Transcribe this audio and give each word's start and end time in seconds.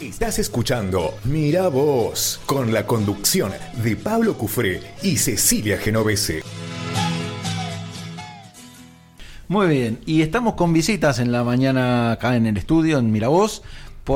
Estás 0.00 0.38
escuchando 0.38 1.18
Mira 1.24 1.66
Vos 1.66 2.40
con 2.46 2.72
la 2.72 2.86
conducción 2.86 3.50
de 3.82 3.96
Pablo 3.96 4.38
Cufré 4.38 4.80
y 5.02 5.16
Cecilia 5.16 5.76
Genovese. 5.76 6.44
Muy 9.48 9.66
bien, 9.66 9.98
y 10.06 10.22
estamos 10.22 10.54
con 10.54 10.72
visitas 10.72 11.18
en 11.18 11.32
la 11.32 11.42
mañana 11.42 12.12
acá 12.12 12.36
en 12.36 12.46
el 12.46 12.56
estudio, 12.56 12.98
en 12.98 13.10
Miravoz, 13.10 13.62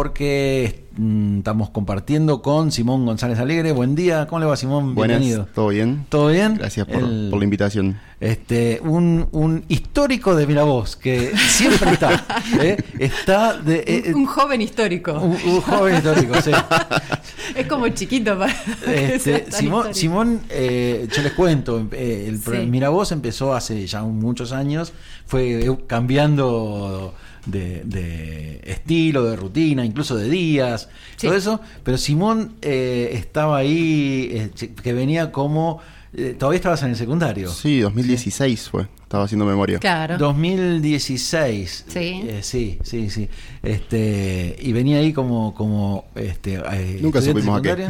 porque 0.03 0.87
mm, 0.97 1.37
estamos 1.41 1.69
compartiendo 1.69 2.41
con 2.41 2.73
Simón 2.73 3.05
González 3.05 3.39
Alegre. 3.39 3.73
Buen 3.73 3.95
día, 3.95 4.27
¿cómo 4.27 4.41
le 4.41 4.47
va 4.47 4.57
Simón? 4.57 4.95
Buenas, 4.95 5.19
Bienvenido. 5.19 5.47
¿todo 5.55 5.69
bien? 5.69 6.07
¿Todo 6.09 6.29
bien? 6.29 6.55
Gracias 6.55 6.87
por, 6.87 7.03
El- 7.03 7.29
por 7.29 7.39
la 7.39 7.45
invitación. 7.45 8.01
Este, 8.19 8.81
un, 8.83 9.29
un 9.33 9.65
histórico 9.69 10.35
de 10.35 10.47
Miravoz, 10.47 10.97
que 10.97 11.33
siempre 11.37 11.91
está. 11.93 12.25
¿eh? 12.63 12.79
Está 12.99 13.59
de... 13.59 13.85
eh, 13.87 14.15
Un 14.15 14.25
joven 14.25 14.63
histórico. 14.63 15.13
un, 15.13 15.33
un 15.33 15.61
joven 15.61 15.97
histórico, 15.97 16.41
sí. 16.41 16.53
Es 17.55 17.67
como 17.67 17.87
chiquito 17.89 18.39
para 18.39 18.51
Este, 18.91 19.45
Simón. 19.53 19.95
Simón, 19.95 20.41
eh, 20.49 21.07
yo 21.15 21.21
les 21.23 21.33
cuento, 21.35 21.87
eh, 21.93 22.25
el 22.29 22.41
Sí. 22.43 22.51
Miravoz 22.67 23.13
empezó 23.13 23.53
hace 23.53 23.87
ya 23.87 24.03
muchos 24.05 24.53
años, 24.53 24.95
fue 25.27 25.67
eh, 25.67 25.77
cambiando 25.87 27.13
de, 27.47 27.83
de 27.85 28.61
estilo, 28.65 29.25
de 29.25 29.37
rutina, 29.37 29.85
incluso 29.85 30.17
de 30.17 30.29
días, 30.29 30.89
Sí. 31.17 31.27
todo 31.27 31.37
eso, 31.37 31.61
pero 31.85 31.99
Simón 31.99 32.55
eh, 32.63 33.11
estaba 33.13 33.59
ahí, 33.59 34.31
eh, 34.33 34.51
que 34.83 34.93
venía 34.93 35.33
como... 35.33 35.81
eh, 36.15 36.35
todavía 36.39 36.57
estabas 36.57 36.83
en 36.83 36.91
el 36.91 36.97
secundario. 36.97 37.51
Sí, 37.51 37.81
2016 37.81 38.69
fue. 38.69 38.87
Estaba 39.03 39.25
haciendo 39.25 39.45
memoria. 39.45 39.79
Claro. 39.79 40.17
2016. 40.17 41.85
Sí. 41.89 41.99
Eh, 42.25 42.39
sí, 42.43 42.79
sí, 42.83 43.11
sí. 43.11 43.29
Este, 43.63 44.57
y 44.61 44.73
venía 44.73 44.99
ahí 44.99 45.13
como, 45.13 45.55
como 45.55 46.07
este, 46.15 46.55
eh, 46.73 46.99
Nunca 47.01 47.21
supimos 47.23 47.59
a 47.59 47.63
qué. 47.63 47.87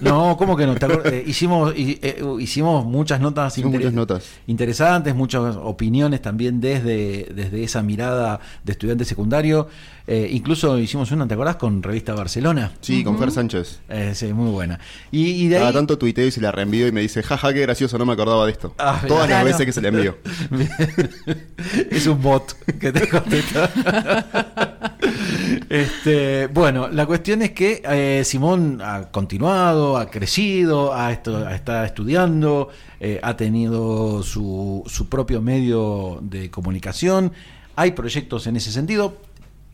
No, 0.00 0.36
¿cómo 0.36 0.56
que 0.56 0.66
no? 0.66 0.74
¿Te 0.76 0.86
acuer- 0.86 1.12
eh, 1.12 1.24
hicimos, 1.26 1.74
hi- 1.76 1.98
eh, 2.02 2.22
hicimos 2.40 2.84
muchas 2.86 3.20
notas, 3.20 3.52
Hicimos 3.58 3.74
muchas 3.74 3.92
notas. 3.92 4.24
interesantes, 4.46 5.14
muchas 5.14 5.56
opiniones 5.56 6.22
también 6.22 6.60
desde, 6.60 7.28
desde 7.34 7.62
esa 7.64 7.82
mirada 7.82 8.40
de 8.64 8.72
estudiante 8.72 9.04
secundario. 9.04 9.68
Eh, 10.06 10.28
incluso 10.32 10.78
hicimos 10.78 11.10
una, 11.12 11.28
¿te 11.28 11.34
acordás? 11.34 11.56
Con 11.56 11.82
Revista 11.82 12.14
Barcelona. 12.14 12.72
Sí, 12.80 13.04
con 13.04 13.18
Fer 13.18 13.30
Sánchez. 13.30 13.80
Eh, 13.88 14.12
sí, 14.14 14.32
muy 14.32 14.50
buena. 14.50 14.80
Y, 15.12 15.26
y 15.44 15.48
de 15.48 15.56
Cada 15.56 15.68
ahí... 15.68 15.74
tanto 15.74 15.98
tuiteo 15.98 16.26
y 16.26 16.30
se 16.30 16.40
la 16.40 16.50
reenvío 16.50 16.88
y 16.88 16.92
me 16.92 17.00
dice, 17.00 17.22
jaja, 17.22 17.52
qué 17.60 17.66
gracioso, 17.66 17.98
no 17.98 18.06
me 18.06 18.12
acordaba 18.14 18.46
de 18.46 18.52
esto. 18.52 18.74
Ah, 18.78 19.02
Todas 19.06 19.28
las 19.28 19.44
veces 19.44 19.66
que 19.66 19.72
se 19.72 19.80
la 19.82 19.88
envío. 19.88 20.16
es 21.90 22.06
un 22.06 22.22
bot 22.22 22.52
que 22.78 22.90
te 22.92 23.08
contesta. 23.08 23.70
este, 25.68 26.46
bueno, 26.48 26.88
la 26.88 27.06
cuestión 27.06 27.42
es 27.42 27.50
que 27.52 27.82
eh, 27.84 28.22
Simón 28.24 28.80
ha 28.82 29.10
continuado, 29.10 29.96
ha 29.98 30.10
crecido, 30.10 30.94
ha 30.94 31.12
esto- 31.12 31.48
está 31.50 31.84
estudiando, 31.84 32.68
eh, 32.98 33.20
ha 33.22 33.36
tenido 33.36 34.22
su, 34.22 34.82
su 34.86 35.08
propio 35.08 35.42
medio 35.42 36.18
de 36.22 36.50
comunicación. 36.50 37.32
Hay 37.76 37.92
proyectos 37.92 38.46
en 38.46 38.56
ese 38.56 38.72
sentido 38.72 39.16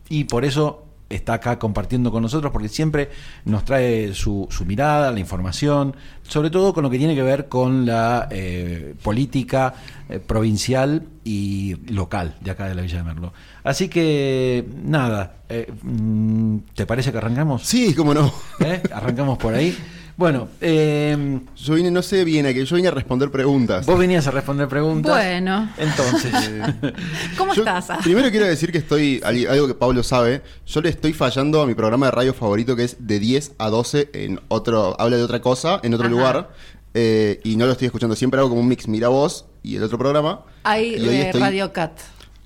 y 0.09 0.25
por 0.25 0.45
eso 0.45 0.83
está 1.09 1.35
acá 1.35 1.59
compartiendo 1.59 2.11
con 2.11 2.21
nosotros 2.21 2.51
porque 2.51 2.69
siempre 2.69 3.09
nos 3.45 3.65
trae 3.65 4.13
su, 4.13 4.47
su 4.49 4.65
mirada, 4.65 5.11
la 5.11 5.19
información, 5.19 5.95
sobre 6.23 6.49
todo 6.49 6.73
con 6.73 6.83
lo 6.83 6.89
que 6.89 6.97
tiene 6.97 7.15
que 7.15 7.21
ver 7.21 7.47
con 7.47 7.85
la 7.85 8.27
eh, 8.29 8.95
política 9.01 9.73
eh, 10.09 10.19
provincial 10.19 11.03
y 11.23 11.75
local 11.91 12.35
de 12.41 12.51
acá 12.51 12.67
de 12.67 12.75
la 12.75 12.81
Villa 12.81 12.97
de 12.97 13.03
Merlo. 13.03 13.33
Así 13.63 13.89
que, 13.89 14.65
nada, 14.83 15.37
eh, 15.49 15.71
mm, 15.81 16.57
¿te 16.73 16.85
parece 16.85 17.11
que 17.11 17.17
arrancamos? 17.17 17.63
Sí, 17.63 17.93
cómo 17.93 18.13
no. 18.13 18.31
¿Eh? 18.59 18.81
Arrancamos 18.93 19.37
por 19.37 19.53
ahí. 19.53 19.75
Bueno, 20.17 20.47
eh, 20.61 21.39
Yo 21.55 21.75
vine, 21.75 21.91
no 21.91 22.01
sé 22.01 22.23
bien 22.25 22.47
a 22.47 22.53
que 22.53 22.65
yo 22.65 22.75
vine 22.75 22.87
a 22.87 22.91
responder 22.91 23.29
preguntas. 23.29 23.85
vos 23.85 23.99
venías 23.99 24.25
a 24.25 24.31
responder 24.31 24.67
preguntas. 24.67 25.13
Bueno. 25.13 25.69
Entonces, 25.77 26.31
¿Cómo 27.37 27.53
Yo 27.53 27.61
estás? 27.61 27.99
Primero 28.03 28.29
quiero 28.31 28.47
decir 28.47 28.71
que 28.71 28.79
estoy, 28.79 29.21
algo 29.23 29.67
que 29.67 29.75
Pablo 29.75 30.01
sabe, 30.01 30.41
yo 30.65 30.81
le 30.81 30.89
estoy 30.89 31.13
fallando 31.13 31.61
a 31.61 31.67
mi 31.67 31.75
programa 31.75 32.07
de 32.07 32.11
radio 32.13 32.33
favorito 32.33 32.75
que 32.75 32.85
es 32.85 32.97
de 32.99 33.19
10 33.19 33.51
a 33.59 33.69
12 33.69 34.09
en 34.13 34.39
otro, 34.47 34.99
habla 34.99 35.17
de 35.17 35.23
otra 35.23 35.39
cosa, 35.39 35.79
en 35.83 35.93
otro 35.93 36.07
Ajá. 36.07 36.15
lugar, 36.15 36.49
eh, 36.95 37.39
y 37.43 37.55
no 37.55 37.67
lo 37.67 37.73
estoy 37.73 37.85
escuchando, 37.85 38.15
siempre 38.15 38.39
hago 38.39 38.49
como 38.49 38.61
un 38.61 38.67
mix, 38.67 38.87
mira 38.87 39.09
vos 39.09 39.45
y 39.61 39.75
el 39.75 39.83
otro 39.83 39.99
programa. 39.99 40.41
Hay 40.63 40.95
y 40.95 41.07
hoy 41.07 41.15
eh, 41.15 41.25
estoy- 41.27 41.41
Radio 41.41 41.71
Cat. 41.71 41.91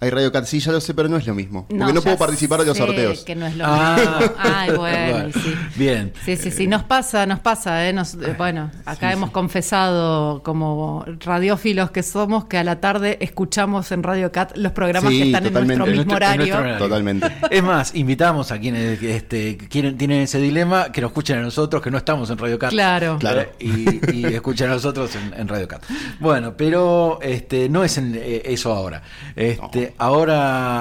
Hay 0.03 0.09
Radio 0.09 0.31
Cat, 0.31 0.45
sí, 0.45 0.59
ya 0.59 0.71
lo 0.71 0.81
sé, 0.81 0.95
pero 0.95 1.07
no 1.09 1.17
es 1.17 1.27
lo 1.27 1.35
mismo. 1.35 1.67
Porque 1.69 1.93
no, 1.93 2.01
puedo 2.01 2.17
participar 2.17 2.59
de 2.61 2.65
los 2.65 2.75
sorteos. 2.77 3.19
Que 3.23 3.35
no 3.35 3.45
es 3.45 3.55
lo 3.55 3.65
Ah. 3.67 3.95
mismo. 3.97 4.33
Ay, 4.39 4.71
bueno, 4.75 5.29
sí. 5.31 5.55
bien. 5.75 6.11
Sí, 6.25 6.37
sí, 6.37 6.49
sí, 6.49 6.65
nos 6.67 6.83
pasa, 6.83 7.25
nos 7.27 7.39
pasa, 7.39 7.87
¿eh? 7.87 7.93
Nos- 7.93 8.15
eh, 8.15 8.33
bueno, 8.37 8.71
acá 8.85 9.11
hemos 9.13 9.29
confesado 9.29 10.41
como 10.43 11.05
radiófilos 11.23 11.91
que 11.91 12.01
somos 12.03 12.45
que 12.45 12.57
a 12.57 12.63
la 12.63 12.79
tarde 12.79 13.17
escuchamos 13.21 13.91
en 13.91 14.01
Radio 14.03 14.31
Cat 14.31 14.57
los 14.57 14.71
programas 14.71 15.11
Sí, 15.11 15.19
que 15.19 15.25
están 15.27 15.43
totalmente. 15.43 15.73
en 15.73 15.79
nuestro 15.79 15.85
En 15.93 15.97
mismo 15.99 16.13
nuestro- 16.13 16.27
en 16.27 16.33
horario. 16.33 16.53
nuestro 16.55 16.59
horario. 16.59 16.87
Totalmente. 16.87 17.55
Es 17.55 17.63
más, 17.63 17.95
invitamos 17.95 18.51
a 18.51 18.59
quienes 18.59 19.01
este, 19.03 19.55
quieren, 19.57 19.97
tienen 19.99 20.21
ese 20.21 20.39
dilema 20.39 20.91
que 20.91 21.01
nos 21.01 21.09
escuchen 21.11 21.37
a 21.37 21.41
nosotros, 21.41 21.81
que 21.81 21.91
no 21.91 21.97
estamos 21.99 22.27
en 22.31 22.39
Radio 22.39 22.57
Cat. 22.57 22.71
Claro. 22.71 23.17
Claro. 23.19 23.45
Y, 23.59 24.11
y 24.15 24.25
escuchen 24.25 24.67
a 24.69 24.73
nosotros 24.73 25.15
en, 25.15 25.39
en 25.39 25.47
Radio 25.47 25.67
Cat. 25.67 25.83
Bueno, 26.19 26.55
pero 26.57 27.19
este, 27.21 27.69
no 27.69 27.83
es 27.83 27.99
en, 27.99 28.15
eh, 28.15 28.41
eso 28.45 28.73
ahora. 28.73 29.03
Este, 29.35 29.90
Ahora 29.97 30.35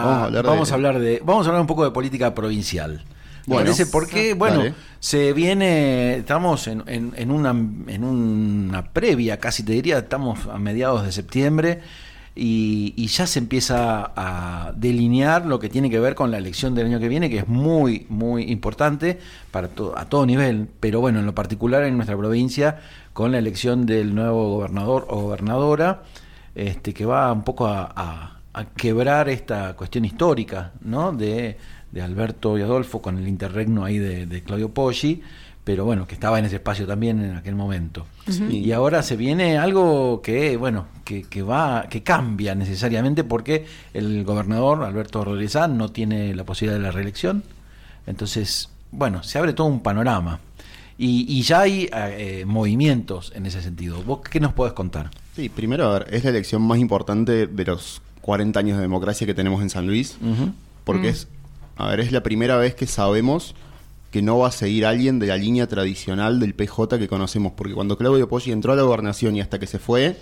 Vamos 0.04 0.22
a 0.22 0.24
hablar 0.24 0.44
vamos 0.44 0.68
de- 0.68 0.72
a 0.72 0.74
hablar 0.74 0.98
de. 1.00 1.22
Vamos 1.24 1.46
a 1.46 1.48
hablar 1.50 1.60
un 1.62 1.66
poco 1.66 1.84
de 1.84 1.90
política 1.90 2.34
provincial. 2.34 3.02
¿Me 3.46 3.54
Bueno. 3.54 3.70
parece? 3.70 3.86
Porque, 3.86 4.34
bueno, 4.34 4.58
Dale. 4.58 4.74
se 5.00 5.32
viene, 5.32 6.16
estamos 6.16 6.66
en, 6.68 6.82
en- 6.86 7.12
en 7.16 7.30
una, 7.30 7.50
en 7.50 8.04
una 8.04 8.84
previa, 8.92 9.38
casi 9.38 9.62
te 9.62 9.72
diría, 9.72 9.98
estamos 9.98 10.46
a 10.46 10.58
mediados 10.58 11.04
de 11.04 11.10
septiembre 11.10 11.80
y, 12.36 12.92
y 12.96 13.06
ya 13.08 13.26
se 13.26 13.38
empieza 13.40 14.12
a 14.14 14.72
delinear 14.76 15.46
lo 15.46 15.58
que 15.58 15.68
tiene 15.68 15.90
que 15.90 15.98
ver 15.98 16.14
con 16.14 16.30
la 16.30 16.38
elección 16.38 16.74
del 16.74 16.86
año 16.86 17.00
que 17.00 17.08
viene, 17.08 17.28
que 17.30 17.38
es 17.38 17.48
muy, 17.48 18.06
muy 18.08 18.44
importante 18.44 19.18
para 19.50 19.68
to- 19.68 19.94
a 19.98 20.04
todo 20.04 20.26
nivel, 20.26 20.68
pero 20.78 21.00
bueno, 21.00 21.18
en 21.18 21.26
lo 21.26 21.34
particular 21.34 21.82
en 21.84 21.96
nuestra 21.96 22.16
provincia, 22.16 22.78
con 23.14 23.32
la 23.32 23.38
elección 23.38 23.84
del 23.86 24.14
nuevo 24.14 24.50
gobernador 24.56 25.06
o 25.08 25.22
gobernadora, 25.22 26.02
este, 26.54 26.92
que 26.94 27.04
va 27.06 27.32
un 27.32 27.42
poco 27.42 27.66
a, 27.66 27.90
a- 27.96 28.39
a 28.52 28.64
quebrar 28.64 29.28
esta 29.28 29.74
cuestión 29.74 30.04
histórica, 30.04 30.72
¿no? 30.82 31.12
De, 31.12 31.56
de 31.90 32.02
Alberto 32.02 32.58
y 32.58 32.62
Adolfo 32.62 33.00
con 33.00 33.18
el 33.18 33.28
interregno 33.28 33.84
ahí 33.84 33.98
de, 33.98 34.26
de 34.26 34.42
Claudio 34.42 34.70
Poggi, 34.70 35.22
pero 35.62 35.84
bueno, 35.84 36.06
que 36.06 36.14
estaba 36.14 36.38
en 36.38 36.46
ese 36.46 36.56
espacio 36.56 36.86
también 36.86 37.22
en 37.22 37.36
aquel 37.36 37.54
momento. 37.54 38.06
Y 38.48 38.72
ahora 38.72 39.02
se 39.02 39.16
viene 39.16 39.58
algo 39.58 40.22
que, 40.22 40.56
bueno, 40.56 40.86
que, 41.04 41.24
que 41.24 41.42
va, 41.42 41.86
que 41.88 42.02
cambia 42.02 42.54
necesariamente 42.54 43.24
porque 43.24 43.66
el 43.92 44.24
gobernador 44.24 44.82
Alberto 44.82 45.24
Rodríguez 45.24 45.56
no 45.68 45.90
tiene 45.90 46.34
la 46.34 46.44
posibilidad 46.44 46.78
de 46.78 46.84
la 46.84 46.92
reelección. 46.92 47.44
Entonces, 48.06 48.70
bueno, 48.90 49.22
se 49.22 49.38
abre 49.38 49.52
todo 49.52 49.66
un 49.66 49.80
panorama. 49.80 50.40
Y, 50.96 51.26
y 51.28 51.42
ya 51.42 51.60
hay 51.60 51.88
eh, 51.92 52.44
movimientos 52.46 53.32
en 53.34 53.46
ese 53.46 53.62
sentido. 53.62 54.02
¿Vos 54.02 54.20
qué 54.20 54.40
nos 54.40 54.52
podés 54.52 54.72
contar? 54.72 55.10
Sí, 55.36 55.48
primero, 55.48 55.88
a 55.88 55.98
ver, 55.98 56.14
es 56.14 56.24
la 56.24 56.30
elección 56.30 56.62
más 56.62 56.78
importante 56.78 57.46
de 57.46 57.64
los 57.64 58.02
40 58.20 58.58
años 58.60 58.76
de 58.76 58.82
democracia 58.82 59.26
que 59.26 59.34
tenemos 59.34 59.62
en 59.62 59.70
San 59.70 59.86
Luis, 59.86 60.18
porque 60.84 61.08
Mm. 61.08 61.10
es, 61.10 61.28
a 61.76 61.88
ver, 61.88 62.00
es 62.00 62.12
la 62.12 62.22
primera 62.22 62.56
vez 62.56 62.74
que 62.74 62.86
sabemos 62.86 63.54
que 64.10 64.22
no 64.22 64.38
va 64.38 64.48
a 64.48 64.52
seguir 64.52 64.86
alguien 64.86 65.18
de 65.20 65.28
la 65.28 65.36
línea 65.36 65.66
tradicional 65.68 66.40
del 66.40 66.54
PJ 66.54 66.98
que 66.98 67.06
conocemos, 67.08 67.52
porque 67.56 67.74
cuando 67.74 67.96
Claudio 67.96 68.28
Poggi 68.28 68.50
entró 68.52 68.72
a 68.72 68.76
la 68.76 68.82
gobernación 68.82 69.36
y 69.36 69.40
hasta 69.40 69.58
que 69.58 69.66
se 69.68 69.78
fue, 69.78 70.16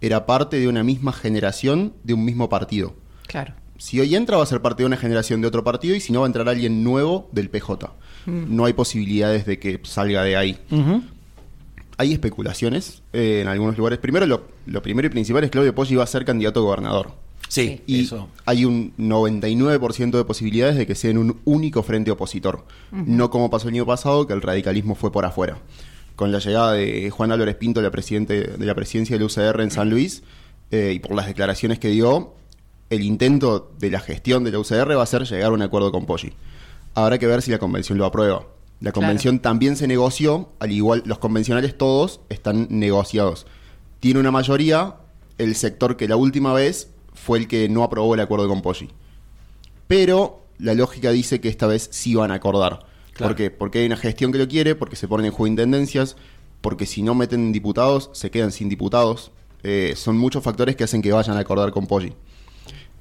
era 0.00 0.26
parte 0.26 0.58
de 0.60 0.68
una 0.68 0.82
misma 0.84 1.12
generación 1.12 1.92
de 2.04 2.14
un 2.14 2.24
mismo 2.24 2.48
partido. 2.48 2.94
Claro. 3.26 3.54
Si 3.78 3.98
hoy 3.98 4.14
entra 4.14 4.36
va 4.36 4.44
a 4.44 4.46
ser 4.46 4.62
parte 4.62 4.84
de 4.84 4.86
una 4.86 4.96
generación 4.96 5.40
de 5.40 5.48
otro 5.48 5.64
partido 5.64 5.96
y 5.96 6.00
si 6.00 6.12
no 6.12 6.20
va 6.20 6.26
a 6.26 6.28
entrar 6.28 6.48
alguien 6.48 6.84
nuevo 6.84 7.28
del 7.32 7.50
PJ. 7.50 7.92
No 8.26 8.64
hay 8.66 8.72
posibilidades 8.74 9.44
de 9.44 9.58
que 9.58 9.80
salga 9.82 10.22
de 10.22 10.36
ahí. 10.36 10.56
Hay 11.98 12.12
especulaciones 12.12 13.02
eh, 13.12 13.40
en 13.42 13.48
algunos 13.48 13.76
lugares. 13.76 13.98
Primero, 13.98 14.26
lo, 14.26 14.44
lo 14.66 14.82
primero 14.82 15.06
y 15.06 15.10
principal 15.10 15.42
es 15.44 15.50
que 15.50 15.54
Claudio 15.54 15.74
Poggi 15.74 15.94
va 15.96 16.04
a 16.04 16.06
ser 16.06 16.24
candidato 16.24 16.60
a 16.60 16.62
gobernador. 16.62 17.12
Sí, 17.52 17.82
Y 17.86 18.04
eso. 18.04 18.30
hay 18.46 18.64
un 18.64 18.94
99% 18.96 20.10
de 20.16 20.24
posibilidades 20.24 20.74
de 20.74 20.86
que 20.86 20.94
sea 20.94 21.10
en 21.10 21.18
un 21.18 21.38
único 21.44 21.82
frente 21.82 22.10
opositor. 22.10 22.64
No 22.90 23.28
como 23.28 23.50
pasó 23.50 23.68
el 23.68 23.74
año 23.74 23.84
pasado, 23.84 24.26
que 24.26 24.32
el 24.32 24.40
radicalismo 24.40 24.94
fue 24.94 25.12
por 25.12 25.26
afuera. 25.26 25.58
Con 26.16 26.32
la 26.32 26.38
llegada 26.38 26.72
de 26.72 27.10
Juan 27.10 27.30
Álvarez 27.30 27.56
Pinto, 27.56 27.82
la, 27.82 27.90
presidente, 27.90 28.56
de 28.56 28.64
la 28.64 28.74
presidencia 28.74 29.18
del 29.18 29.26
UCR 29.26 29.60
en 29.60 29.70
San 29.70 29.90
Luis, 29.90 30.22
eh, 30.70 30.92
y 30.94 30.98
por 30.98 31.14
las 31.14 31.26
declaraciones 31.26 31.78
que 31.78 31.88
dio, 31.88 32.32
el 32.88 33.02
intento 33.02 33.70
de 33.78 33.90
la 33.90 34.00
gestión 34.00 34.44
de 34.44 34.52
la 34.52 34.58
UCR 34.58 34.96
va 34.96 35.02
a 35.02 35.06
ser 35.06 35.24
llegar 35.24 35.50
a 35.50 35.54
un 35.54 35.60
acuerdo 35.60 35.92
con 35.92 36.06
Poggi. 36.06 36.32
Habrá 36.94 37.18
que 37.18 37.26
ver 37.26 37.42
si 37.42 37.50
la 37.50 37.58
convención 37.58 37.98
lo 37.98 38.06
aprueba. 38.06 38.46
La 38.80 38.92
convención 38.92 39.40
también 39.40 39.76
se 39.76 39.86
negoció, 39.86 40.48
al 40.58 40.72
igual 40.72 41.02
los 41.04 41.18
convencionales 41.18 41.76
todos 41.76 42.22
están 42.30 42.68
negociados. 42.70 43.46
Tiene 44.00 44.20
una 44.20 44.30
mayoría 44.30 44.96
el 45.36 45.54
sector 45.54 45.98
que 45.98 46.08
la 46.08 46.16
última 46.16 46.54
vez 46.54 46.91
fue 47.22 47.38
el 47.38 47.46
que 47.46 47.68
no 47.68 47.84
aprobó 47.84 48.14
el 48.14 48.20
acuerdo 48.20 48.48
con 48.48 48.62
Poggi. 48.62 48.88
Pero 49.86 50.42
la 50.58 50.74
lógica 50.74 51.12
dice 51.12 51.40
que 51.40 51.48
esta 51.48 51.68
vez 51.68 51.88
sí 51.92 52.16
van 52.16 52.32
a 52.32 52.34
acordar. 52.34 52.80
Claro. 53.12 53.30
¿Por 53.30 53.36
qué? 53.36 53.50
Porque 53.50 53.78
hay 53.78 53.86
una 53.86 53.96
gestión 53.96 54.32
que 54.32 54.38
lo 54.38 54.48
quiere, 54.48 54.74
porque 54.74 54.96
se 54.96 55.06
ponen 55.06 55.26
en 55.26 55.32
juego 55.32 55.46
intendencias, 55.46 56.16
porque 56.60 56.84
si 56.84 57.02
no 57.02 57.14
meten 57.14 57.52
diputados, 57.52 58.10
se 58.12 58.30
quedan 58.32 58.50
sin 58.50 58.68
diputados. 58.68 59.30
Eh, 59.62 59.94
son 59.96 60.18
muchos 60.18 60.42
factores 60.42 60.74
que 60.74 60.82
hacen 60.82 61.00
que 61.00 61.12
vayan 61.12 61.36
a 61.36 61.40
acordar 61.40 61.70
con 61.70 61.86
Poggi. 61.86 62.12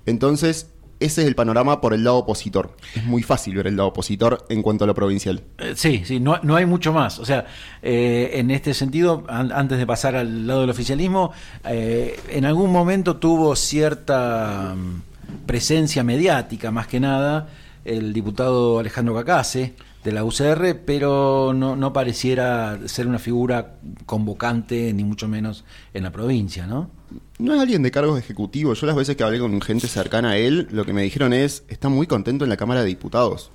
Entonces, 0.06 0.68
ese 1.02 1.22
es 1.22 1.28
el 1.28 1.36
panorama 1.36 1.82
por 1.82 1.94
el 1.94 2.04
lado 2.04 2.18
opositor. 2.18 2.76
Es 2.96 3.04
muy 3.04 3.24
fácil 3.24 3.56
ver 3.56 3.68
el 3.68 3.76
lado 3.76 3.90
opositor 3.90 4.46
en 4.50 4.62
cuanto 4.62 4.84
a 4.86 4.88
lo 4.88 4.94
provincial. 4.96 5.42
Eh, 5.58 5.74
Sí, 5.76 6.04
sí, 6.06 6.20
no, 6.20 6.40
no 6.44 6.56
hay 6.56 6.66
mucho 6.66 6.94
más. 6.94 7.20
O 7.20 7.26
sea, 7.26 7.46
eh, 7.82 8.32
en 8.36 8.52
este 8.52 8.74
sentido, 8.74 9.24
an- 9.28 9.52
antes 9.52 9.78
de 9.78 9.86
pasar 9.88 10.16
al 10.16 10.48
lado 10.48 10.62
del 10.62 10.70
oficialismo, 10.70 11.32
eh, 11.66 12.20
en 12.30 12.46
algún 12.46 12.72
momento 12.72 13.18
tuvo 13.18 13.56
cierta 13.56 14.76
mm, 14.76 15.46
presencia 15.46 16.04
mediática, 16.04 16.72
más 16.72 16.88
que 16.88 17.00
nada, 17.00 17.48
el 17.84 18.14
diputado 18.14 18.80
Alejandro 18.80 19.16
Cacase 19.16 19.74
de 20.04 20.12
la 20.12 20.24
UCR, 20.24 20.82
pero 20.86 21.54
no, 21.54 21.76
no 21.76 21.94
pareciera 21.94 22.80
ser 22.86 23.08
una 23.08 23.20
figura 23.20 23.76
convocante, 24.06 24.94
ni 24.94 25.04
mucho 25.04 25.28
menos 25.28 25.64
en 25.94 26.04
la 26.04 26.12
provincia, 26.12 26.66
¿no? 26.66 26.90
No 27.38 27.54
es 27.54 27.60
alguien 27.60 27.84
de 27.84 27.92
cargos 27.92 28.18
ejecutivos. 28.18 28.80
Yo 28.80 28.88
las 28.88 28.96
veces 28.96 29.16
que 29.16 29.24
hablé 29.24 29.40
con 29.40 29.60
gente 29.62 29.88
cercana 29.88 30.32
a 30.32 30.38
él, 30.38 30.68
lo 30.72 30.86
que 30.86 30.94
me 30.94 31.04
dijeron 31.04 31.34
es, 31.34 31.64
está 31.68 31.90
muy 31.90 32.08
contento 32.08 32.46
en 32.46 32.50
la 32.50 32.58
Cámara 32.58 32.82
de 32.82 32.88
Diputados. 32.88 33.52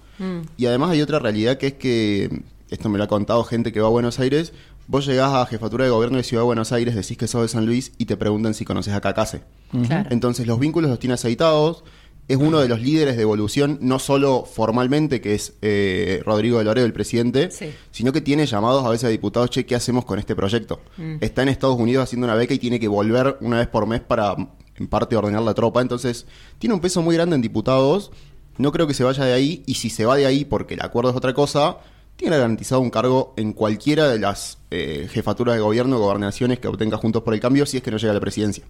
Y 0.56 0.64
además 0.64 0.90
hay 0.90 1.02
otra 1.02 1.18
realidad 1.18 1.58
que 1.58 1.66
es 1.66 1.72
que, 1.74 2.42
esto 2.70 2.88
me 2.88 2.96
lo 2.96 3.04
ha 3.04 3.08
contado 3.08 3.44
gente 3.44 3.70
que 3.70 3.80
va 3.80 3.88
a 3.88 3.90
Buenos 3.90 4.18
Aires, 4.18 4.54
vos 4.86 5.04
llegás 5.04 5.32
a 5.34 5.44
Jefatura 5.44 5.84
de 5.84 5.90
Gobierno 5.90 6.16
de 6.16 6.22
Ciudad 6.22 6.42
de 6.42 6.46
Buenos 6.46 6.72
Aires, 6.72 6.94
decís 6.94 7.18
que 7.18 7.26
sos 7.26 7.42
de 7.42 7.48
San 7.48 7.66
Luis 7.66 7.92
y 7.98 8.06
te 8.06 8.16
preguntan 8.16 8.54
si 8.54 8.64
conoces 8.64 8.94
a 8.94 9.00
Cacase. 9.02 9.42
Claro. 9.86 10.08
Entonces 10.10 10.46
los 10.46 10.58
vínculos 10.58 10.88
los 10.88 10.98
tiene 10.98 11.14
aceitados. 11.14 11.84
Es 12.28 12.36
uno 12.38 12.58
de 12.58 12.68
los 12.68 12.80
líderes 12.80 13.16
de 13.16 13.22
evolución, 13.22 13.78
no 13.82 13.98
solo 14.00 14.44
formalmente, 14.44 15.20
que 15.20 15.34
es 15.34 15.52
eh, 15.62 16.22
Rodrigo 16.24 16.58
de 16.58 16.64
Loredo, 16.64 16.84
el 16.84 16.92
presidente, 16.92 17.50
Sí. 17.52 17.70
sino 17.92 18.12
que 18.12 18.20
tiene 18.20 18.46
llamados 18.46 18.84
a 18.84 18.88
veces 18.88 19.04
a 19.04 19.08
diputados, 19.08 19.48
che, 19.50 19.64
¿qué 19.64 19.76
hacemos 19.76 20.04
con 20.04 20.18
este 20.18 20.34
proyecto? 20.34 20.80
Está 21.20 21.42
en 21.42 21.48
Estados 21.50 21.78
Unidos 21.78 22.02
haciendo 22.02 22.26
una 22.26 22.34
beca 22.34 22.52
y 22.54 22.58
tiene 22.58 22.80
que 22.80 22.88
volver 22.88 23.36
una 23.40 23.58
vez 23.58 23.68
por 23.68 23.86
mes 23.86 24.00
para, 24.00 24.34
en 24.76 24.86
parte, 24.88 25.14
ordenar 25.14 25.42
la 25.42 25.54
tropa. 25.54 25.80
Entonces, 25.80 26.26
tiene 26.58 26.74
un 26.74 26.80
peso 26.80 27.00
muy 27.00 27.14
grande 27.14 27.36
en 27.36 27.42
diputados. 27.42 28.10
No 28.58 28.72
creo 28.72 28.88
que 28.88 28.94
se 28.94 29.04
vaya 29.04 29.24
de 29.24 29.32
ahí. 29.32 29.62
Y 29.66 29.74
si 29.74 29.88
se 29.88 30.04
va 30.04 30.16
de 30.16 30.26
ahí 30.26 30.44
porque 30.44 30.74
el 30.74 30.80
acuerdo 30.82 31.10
es 31.10 31.16
otra 31.16 31.32
cosa, 31.32 31.76
tiene 32.16 32.36
garantizado 32.38 32.80
un 32.80 32.90
cargo 32.90 33.34
en 33.36 33.52
cualquiera 33.52 34.08
de 34.08 34.18
las 34.18 34.58
eh, 34.72 35.06
jefaturas 35.12 35.54
de 35.54 35.60
gobierno 35.60 35.96
o 35.96 36.00
gobernaciones 36.00 36.58
que 36.58 36.66
obtenga 36.66 36.96
Juntos 36.96 37.22
por 37.22 37.34
el 37.34 37.40
Cambio 37.40 37.66
si 37.66 37.76
es 37.76 37.82
que 37.84 37.90
no 37.92 37.98
llega 37.98 38.10
a 38.10 38.14
la 38.14 38.20
presidencia. 38.20 38.64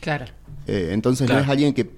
Claro. 0.00 0.24
Eh, 0.66 0.88
entonces 0.90 1.26
Claro. 1.26 1.40
no 1.42 1.44
es 1.44 1.50
alguien 1.52 1.72
que. 1.72 1.88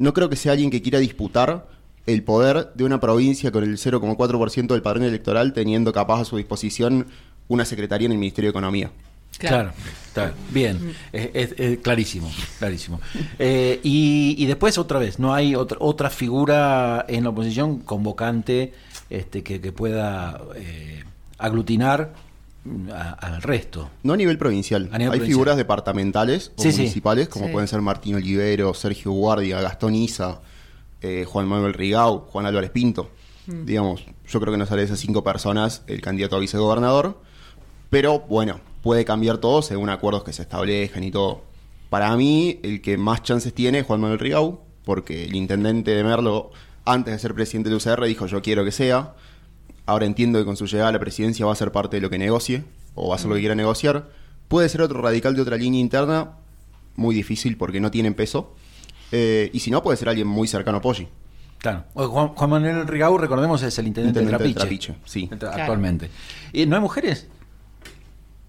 No 0.00 0.12
creo 0.12 0.28
que 0.28 0.34
sea 0.36 0.52
alguien 0.52 0.70
que 0.70 0.82
quiera 0.82 0.98
disputar 0.98 1.68
el 2.06 2.24
poder 2.24 2.72
de 2.74 2.82
una 2.84 2.98
provincia 2.98 3.52
con 3.52 3.62
el 3.62 3.76
0,4% 3.76 4.66
del 4.66 4.82
padrón 4.82 5.04
electoral, 5.04 5.52
teniendo 5.52 5.92
capaz 5.92 6.22
a 6.22 6.24
su 6.24 6.36
disposición 6.38 7.06
una 7.46 7.64
secretaría 7.64 8.06
en 8.06 8.12
el 8.12 8.18
Ministerio 8.18 8.48
de 8.48 8.50
Economía. 8.50 8.90
Claro, 9.38 9.72
claro. 10.12 10.32
bien, 10.50 10.94
es, 11.12 11.30
es- 11.34 11.54
es 11.56 11.78
clarísimo, 11.78 12.30
clarísimo. 12.58 13.00
Eh, 13.38 13.78
y, 13.84 14.34
y 14.36 14.46
después 14.46 14.76
otra 14.76 14.98
vez, 14.98 15.18
no 15.18 15.32
hay 15.32 15.54
otra, 15.54 15.78
otra 15.80 16.10
figura 16.10 17.04
en 17.08 17.24
la 17.24 17.30
oposición 17.30 17.78
convocante 17.78 18.72
este, 19.08 19.42
que, 19.42 19.60
que 19.60 19.70
pueda 19.72 20.40
eh, 20.56 21.04
aglutinar 21.38 22.12
a- 22.92 23.10
al 23.12 23.42
resto. 23.42 23.90
No 24.02 24.12
a 24.12 24.16
nivel 24.16 24.36
provincial. 24.38 24.82
A 24.92 24.98
nivel 24.98 25.12
Hay 25.12 25.18
provincial. 25.18 25.28
figuras 25.28 25.56
departamentales 25.56 26.52
o 26.56 26.62
Sí, 26.62 26.72
sí. 26.72 26.78
municipales, 26.78 27.28
como 27.28 27.46
Sí. 27.46 27.52
pueden 27.52 27.68
ser 27.68 27.80
Martín 27.80 28.14
Olivero, 28.16 28.74
Sergio 28.74 29.12
Guardia, 29.12 29.60
Gastón 29.60 29.94
Isa, 29.94 30.40
eh, 31.02 31.24
Juan 31.26 31.46
Manuel 31.48 31.74
Rigau, 31.74 32.20
Juan 32.26 32.46
Álvarez 32.46 32.70
Pinto. 32.70 33.10
Digamos, 33.46 34.04
yo 34.28 34.40
creo 34.40 34.52
que 34.52 34.58
no 34.58 34.66
sale 34.66 34.82
de 34.82 34.86
esas 34.86 35.00
cinco 35.00 35.24
personas 35.24 35.82
el 35.88 36.00
candidato 36.00 36.36
a 36.36 36.38
vicegobernador. 36.38 37.18
Pero 37.88 38.20
bueno, 38.20 38.60
puede 38.82 39.04
cambiar 39.04 39.38
todo 39.38 39.62
según 39.62 39.88
acuerdos 39.88 40.22
que 40.22 40.32
se 40.32 40.42
establezcan 40.42 41.02
y 41.02 41.10
todo. 41.10 41.42
Para 41.88 42.14
mí, 42.16 42.60
el 42.62 42.80
que 42.82 42.96
más 42.96 43.22
chances 43.24 43.52
tiene 43.52 43.80
es 43.80 43.86
Juan 43.86 44.00
Manuel 44.00 44.20
Rigau, 44.20 44.60
porque 44.84 45.24
el 45.24 45.34
intendente 45.34 45.90
de 45.92 46.04
Merlo, 46.04 46.50
antes 46.84 47.12
de 47.12 47.18
ser 47.18 47.34
presidente 47.34 47.70
de 47.70 47.76
UCR, 47.76 48.06
dijo 48.06 48.26
yo 48.26 48.40
quiero 48.42 48.64
que 48.64 48.70
sea. 48.70 49.14
Ahora 49.86 50.06
entiendo 50.06 50.38
que 50.38 50.44
con 50.44 50.56
su 50.56 50.66
llegada 50.66 50.88
a 50.88 50.92
la 50.92 50.98
presidencia 50.98 51.46
va 51.46 51.52
a 51.52 51.56
ser 51.56 51.72
parte 51.72 51.96
de 51.96 52.00
lo 52.00 52.10
que 52.10 52.18
negocie, 52.18 52.64
o 52.94 53.08
va 53.08 53.14
a 53.14 53.16
hacer 53.16 53.28
lo 53.28 53.34
que 53.34 53.40
quiera 53.40 53.54
negociar. 53.54 54.08
Puede 54.48 54.68
ser 54.68 54.82
otro 54.82 55.00
radical 55.00 55.34
de 55.34 55.42
otra 55.42 55.56
línea 55.56 55.80
interna, 55.80 56.32
muy 56.96 57.14
difícil 57.14 57.56
porque 57.56 57.80
no 57.80 57.90
tienen 57.90 58.14
peso. 58.14 58.54
Eh, 59.12 59.50
y 59.52 59.60
si 59.60 59.70
no, 59.70 59.82
puede 59.82 59.96
ser 59.96 60.08
alguien 60.08 60.26
muy 60.26 60.48
cercano 60.48 60.78
a 60.78 60.80
Poggi. 60.80 61.08
Claro. 61.58 61.84
Juan, 61.94 62.28
Juan 62.28 62.50
Manuel 62.50 62.86
Rigau, 62.86 63.18
recordemos, 63.18 63.62
es 63.62 63.78
el 63.78 63.86
intendente, 63.86 64.20
Intendente 64.20 64.42
de 64.44 64.48
de 64.48 64.54
Trapiche. 64.54 64.92
Trapiche, 64.92 65.10
sí. 65.10 65.28
Claro. 65.28 65.60
Actualmente. 65.60 66.10
¿Y 66.52 66.66
no 66.66 66.76
hay 66.76 66.82
mujeres? 66.82 67.28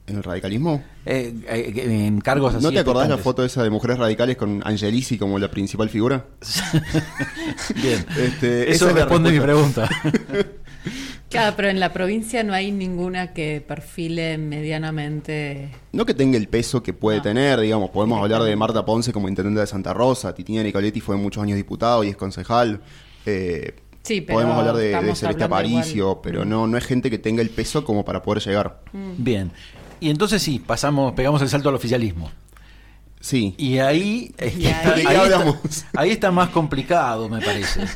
¿En 0.07 0.17
el 0.17 0.23
radicalismo? 0.23 0.83
Eh, 1.05 1.33
eh, 1.47 2.05
en 2.07 2.19
cargos 2.21 2.55
así. 2.55 2.63
¿No 2.63 2.71
te 2.71 2.79
acordás 2.79 3.07
la 3.07 3.17
foto 3.17 3.45
esa 3.45 3.63
de 3.63 3.69
mujeres 3.69 3.97
radicales 3.97 4.35
con 4.35 4.61
Angelisi 4.65 5.17
como 5.17 5.39
la 5.39 5.49
principal 5.49 5.89
figura? 5.89 6.25
Bien. 7.81 8.05
Este, 8.17 8.63
Eso 8.63 8.71
esa 8.71 8.89
es 8.89 8.95
la 8.95 9.01
responde 9.01 9.31
mi 9.31 9.39
pregunta. 9.39 9.89
Claro, 11.31 11.53
pero 11.55 11.69
en 11.69 11.79
la 11.79 11.91
provincia 11.93 12.43
no 12.43 12.53
hay 12.53 12.71
ninguna 12.71 13.33
que 13.33 13.63
perfile 13.65 14.37
medianamente. 14.37 15.69
No 15.93 16.05
que 16.05 16.13
tenga 16.13 16.37
el 16.37 16.47
peso 16.47 16.83
que 16.83 16.93
puede 16.93 17.17
No. 17.17 17.23
tener, 17.23 17.59
digamos, 17.59 17.89
podemos 17.89 18.21
hablar 18.21 18.43
de 18.43 18.55
Marta 18.55 18.83
Ponce 18.85 19.11
como 19.13 19.27
intendente 19.29 19.59
de 19.61 19.67
Santa 19.67 19.93
Rosa, 19.93 20.33
Titina 20.35 20.61
Nicoletti 20.63 20.99
fue 20.99 21.15
muchos 21.17 21.41
años 21.43 21.55
diputado 21.57 22.03
y 22.03 22.09
es 22.09 22.17
concejal. 22.17 22.81
eh, 23.25 23.75
Sí, 24.03 24.19
pero 24.21 24.39
podemos 24.39 24.57
hablar 24.57 24.75
de, 24.77 25.15
Celeste 25.15 25.43
Aparicio, 25.43 25.95
igual. 26.05 26.17
pero 26.23 26.43
no, 26.43 26.65
no 26.65 26.75
es 26.75 26.85
gente 26.85 27.11
que 27.11 27.19
tenga 27.19 27.41
el 27.43 27.51
peso 27.51 27.85
como 27.85 28.03
para 28.03 28.23
poder 28.23 28.41
llegar. 28.43 28.79
Bien. 29.17 29.51
Y 29.99 30.09
entonces 30.09 30.41
sí, 30.41 30.57
pasamos, 30.57 31.13
pegamos 31.13 31.39
el 31.43 31.49
salto 31.49 31.69
al 31.69 31.75
oficialismo. 31.75 32.31
Sí. 33.21 33.53
Y 33.57 33.77
ahí, 33.77 34.33
Y 34.57 34.65
está, 34.65 34.93
ahí- 34.95 35.05
ahí 35.05 35.15
está- 35.15 35.21
hablamos. 35.21 35.55
ahí 35.95 36.09
está 36.09 36.31
más 36.31 36.49
complicado, 36.49 37.29
me 37.29 37.39
parece. 37.41 37.81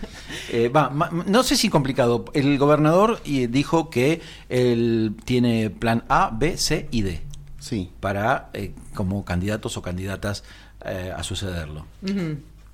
Eh, 0.51 0.69
va, 0.69 0.89
ma- 0.91 1.09
no 1.25 1.41
sé 1.43 1.57
si 1.57 1.69
complicado. 1.69 2.25
El 2.33 2.57
gobernador 2.59 3.19
eh, 3.25 3.47
dijo 3.49 3.89
que 3.89 4.21
él 4.47 5.15
tiene 5.25 5.69
plan 5.71 6.03
A, 6.07 6.29
B, 6.31 6.55
C 6.57 6.87
y 6.91 7.01
D 7.01 7.21
Sí. 7.59 7.89
para 7.99 8.49
eh, 8.53 8.71
como 8.93 9.25
candidatos 9.25 9.75
o 9.75 9.81
candidatas 9.81 10.43
eh, 10.85 11.11
a 11.15 11.23
sucederlo. 11.23 11.85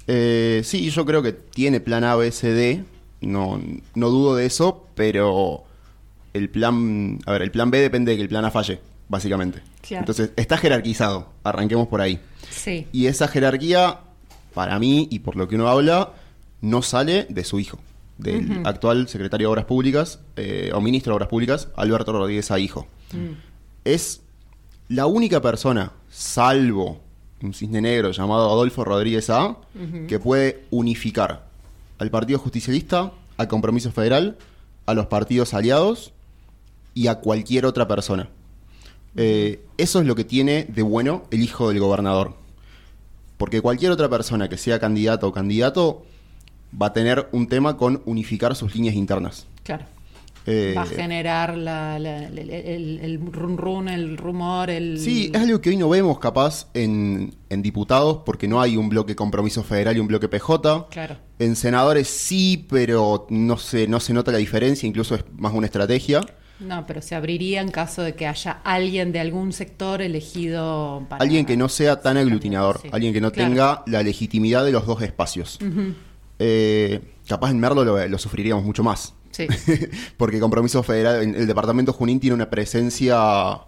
Eh, 0.07 0.61
sí, 0.65 0.89
yo 0.89 1.05
creo 1.05 1.21
que 1.21 1.31
tiene 1.31 1.79
plan 1.79 2.03
A, 2.03 2.15
B, 2.15 2.31
C, 2.31 2.51
D. 2.51 2.83
No, 3.21 3.61
no 3.95 4.09
dudo 4.09 4.35
de 4.35 4.45
eso, 4.47 4.85
pero 4.95 5.63
el 6.33 6.49
plan. 6.49 7.19
A 7.25 7.31
ver, 7.31 7.43
el 7.43 7.51
plan 7.51 7.71
B 7.71 7.79
depende 7.79 8.11
de 8.11 8.17
que 8.17 8.23
el 8.23 8.29
plan 8.29 8.43
A 8.45 8.51
falle, 8.51 8.81
básicamente. 9.11 9.61
Claro. 9.81 10.03
Entonces, 10.03 10.31
está 10.37 10.57
jerarquizado. 10.57 11.27
Arranquemos 11.43 11.89
por 11.89 11.99
ahí. 11.99 12.19
Sí. 12.49 12.87
Y 12.93 13.07
esa 13.07 13.27
jerarquía, 13.27 13.99
para 14.53 14.79
mí 14.79 15.07
y 15.11 15.19
por 15.19 15.35
lo 15.35 15.49
que 15.49 15.55
uno 15.55 15.67
habla, 15.67 16.13
no 16.61 16.81
sale 16.81 17.27
de 17.29 17.43
su 17.43 17.59
hijo, 17.59 17.77
del 18.17 18.61
actual 18.63 19.09
secretario 19.09 19.47
de 19.47 19.51
Obras 19.51 19.65
Públicas 19.65 20.19
eh, 20.37 20.71
o 20.73 20.79
ministro 20.79 21.11
de 21.11 21.15
Obras 21.17 21.29
Públicas, 21.29 21.67
Alberto 21.75 22.13
Rodríguez 22.13 22.49
A. 22.51 22.59
Hijo. 22.59 22.87
Es 23.83 24.21
la 24.87 25.07
única 25.07 25.41
persona, 25.41 25.91
salvo 26.09 27.01
un 27.43 27.53
cisne 27.53 27.81
negro 27.81 28.11
llamado 28.11 28.49
Adolfo 28.49 28.85
Rodríguez 28.85 29.29
A, 29.29 29.57
que 30.07 30.19
puede 30.19 30.63
unificar 30.69 31.47
al 31.99 32.09
Partido 32.09 32.39
Justicialista, 32.39 33.11
al 33.35 33.47
Compromiso 33.49 33.91
Federal, 33.91 34.37
a 34.85 34.93
los 34.93 35.07
partidos 35.07 35.53
aliados 35.53 36.13
y 36.93 37.07
a 37.07 37.15
cualquier 37.15 37.65
otra 37.65 37.87
persona. 37.87 38.29
Eh, 39.15 39.61
eso 39.77 39.99
es 39.99 40.05
lo 40.05 40.15
que 40.15 40.23
tiene 40.23 40.65
de 40.69 40.81
bueno 40.81 41.23
el 41.31 41.41
hijo 41.41 41.69
del 41.69 41.79
gobernador. 41.79 42.35
Porque 43.37 43.61
cualquier 43.61 43.91
otra 43.91 44.09
persona 44.09 44.47
que 44.49 44.57
sea 44.57 44.79
candidato 44.79 45.27
o 45.27 45.31
candidato 45.31 46.05
va 46.79 46.87
a 46.87 46.93
tener 46.93 47.27
un 47.31 47.47
tema 47.47 47.75
con 47.77 48.01
unificar 48.05 48.55
sus 48.55 48.73
líneas 48.75 48.95
internas. 48.95 49.47
Claro. 49.63 49.85
Eh, 50.47 50.73
Va 50.75 50.81
a 50.83 50.85
generar 50.87 51.55
la, 51.55 51.99
la- 51.99 52.25
el, 52.27 52.49
el, 52.49 52.99
el 52.99 53.19
run 53.31 53.57
run, 53.57 53.87
el 53.89 54.17
rumor, 54.17 54.71
el. 54.71 54.99
Sí, 54.99 55.29
es 55.31 55.39
algo 55.39 55.61
que 55.61 55.69
hoy 55.69 55.77
no 55.77 55.87
vemos 55.89 56.17
capaz 56.17 56.67
en, 56.73 57.35
en 57.49 57.61
diputados 57.61 58.21
porque 58.25 58.47
no 58.47 58.59
hay 58.59 58.75
un 58.75 58.89
bloque 58.89 59.15
compromiso 59.15 59.63
federal 59.63 59.97
y 59.97 59.99
un 59.99 60.07
bloque 60.07 60.27
PJ. 60.27 60.87
Claro. 60.89 61.17
En 61.37 61.55
senadores 61.55 62.07
sí, 62.07 62.65
pero 62.69 63.27
no 63.29 63.57
se, 63.57 63.87
no 63.87 63.99
se 63.99 64.13
nota 64.13 64.31
la 64.31 64.39
diferencia, 64.39 64.87
incluso 64.87 65.13
es 65.13 65.23
más 65.37 65.53
una 65.53 65.67
estrategia. 65.67 66.21
No, 66.61 66.85
pero 66.85 67.01
se 67.01 67.15
abriría 67.15 67.61
en 67.61 67.71
caso 67.71 68.01
de 68.03 68.13
que 68.15 68.27
haya 68.27 68.59
alguien 68.63 69.11
de 69.11 69.19
algún 69.19 69.51
sector 69.51 70.01
elegido 70.01 71.05
para. 71.09 71.23
Alguien 71.23 71.45
que 71.45 71.57
no 71.57 71.67
sea 71.69 72.01
tan 72.01 72.17
aglutinador, 72.17 72.79
Sí. 72.81 72.89
alguien 72.91 73.13
que 73.13 73.21
no 73.21 73.31
Claro. 73.31 73.49
tenga 73.49 73.83
la 73.87 74.03
legitimidad 74.03 74.63
de 74.63 74.71
los 74.71 74.85
dos 74.85 75.01
espacios. 75.01 75.59
Eh, 76.39 76.99
capaz 77.27 77.51
en 77.51 77.59
Merlo 77.59 77.83
lo, 77.83 78.07
lo 78.07 78.17
sufriríamos 78.17 78.63
mucho 78.63 78.83
más. 78.83 79.13
Sí. 79.31 79.47
Porque 80.17 80.39
Compromiso 80.39 80.83
Federal, 80.83 81.21
el 81.35 81.47
departamento 81.47 81.93
Junín 81.93 82.19
tiene 82.19 82.35
una 82.35 82.49
presencia 82.49 83.59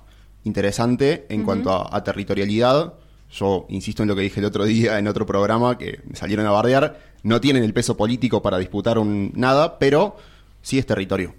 interesante 0.43 1.25
en 1.29 1.43
cuanto 1.43 1.71
a, 1.71 1.95
a 1.95 2.03
territorialidad. 2.03 2.93
Yo 3.31 3.65
insisto 3.69 4.03
en 4.03 4.09
lo 4.09 4.15
que 4.15 4.21
dije 4.21 4.39
el 4.39 4.45
otro 4.45 4.65
día 4.65 4.99
en 4.99 5.07
otro 5.07 5.25
programa 5.25 5.77
que 5.77 5.99
me 6.07 6.15
salieron 6.15 6.45
a 6.45 6.51
bardear. 6.51 6.99
No 7.23 7.39
tienen 7.41 7.63
el 7.63 7.73
peso 7.73 7.95
político 7.97 8.41
para 8.41 8.57
disputar 8.57 8.97
un 8.99 9.31
nada, 9.35 9.79
pero 9.79 10.17
sí 10.61 10.77
es 10.77 10.85
territorio. 10.85 11.33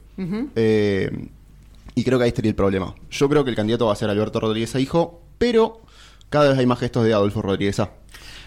Eh, 0.57 1.11
y 1.95 2.05
creo 2.05 2.19
que 2.19 2.25
ahí 2.25 2.29
estaría 2.29 2.51
el 2.51 2.55
problema. 2.57 2.95
Yo 3.11 3.29
creo 3.29 3.45
que 3.45 3.51
el 3.51 3.57
candidato 3.57 3.87
va 3.87 3.93
a 3.93 3.97
ser 3.97 4.11
Alberto 4.11 4.41
Rodríguez 4.41 4.75
a 4.75 4.81
hijo, 4.81 5.23
pero 5.39 5.81
cada 6.31 6.49
vez 6.51 6.59
hay 6.59 6.67
más 6.67 6.79
gestos 6.79 7.05
de 7.05 7.15
Adolfo 7.15 7.43
Rodríguez 7.43 7.79
A. 7.81 7.91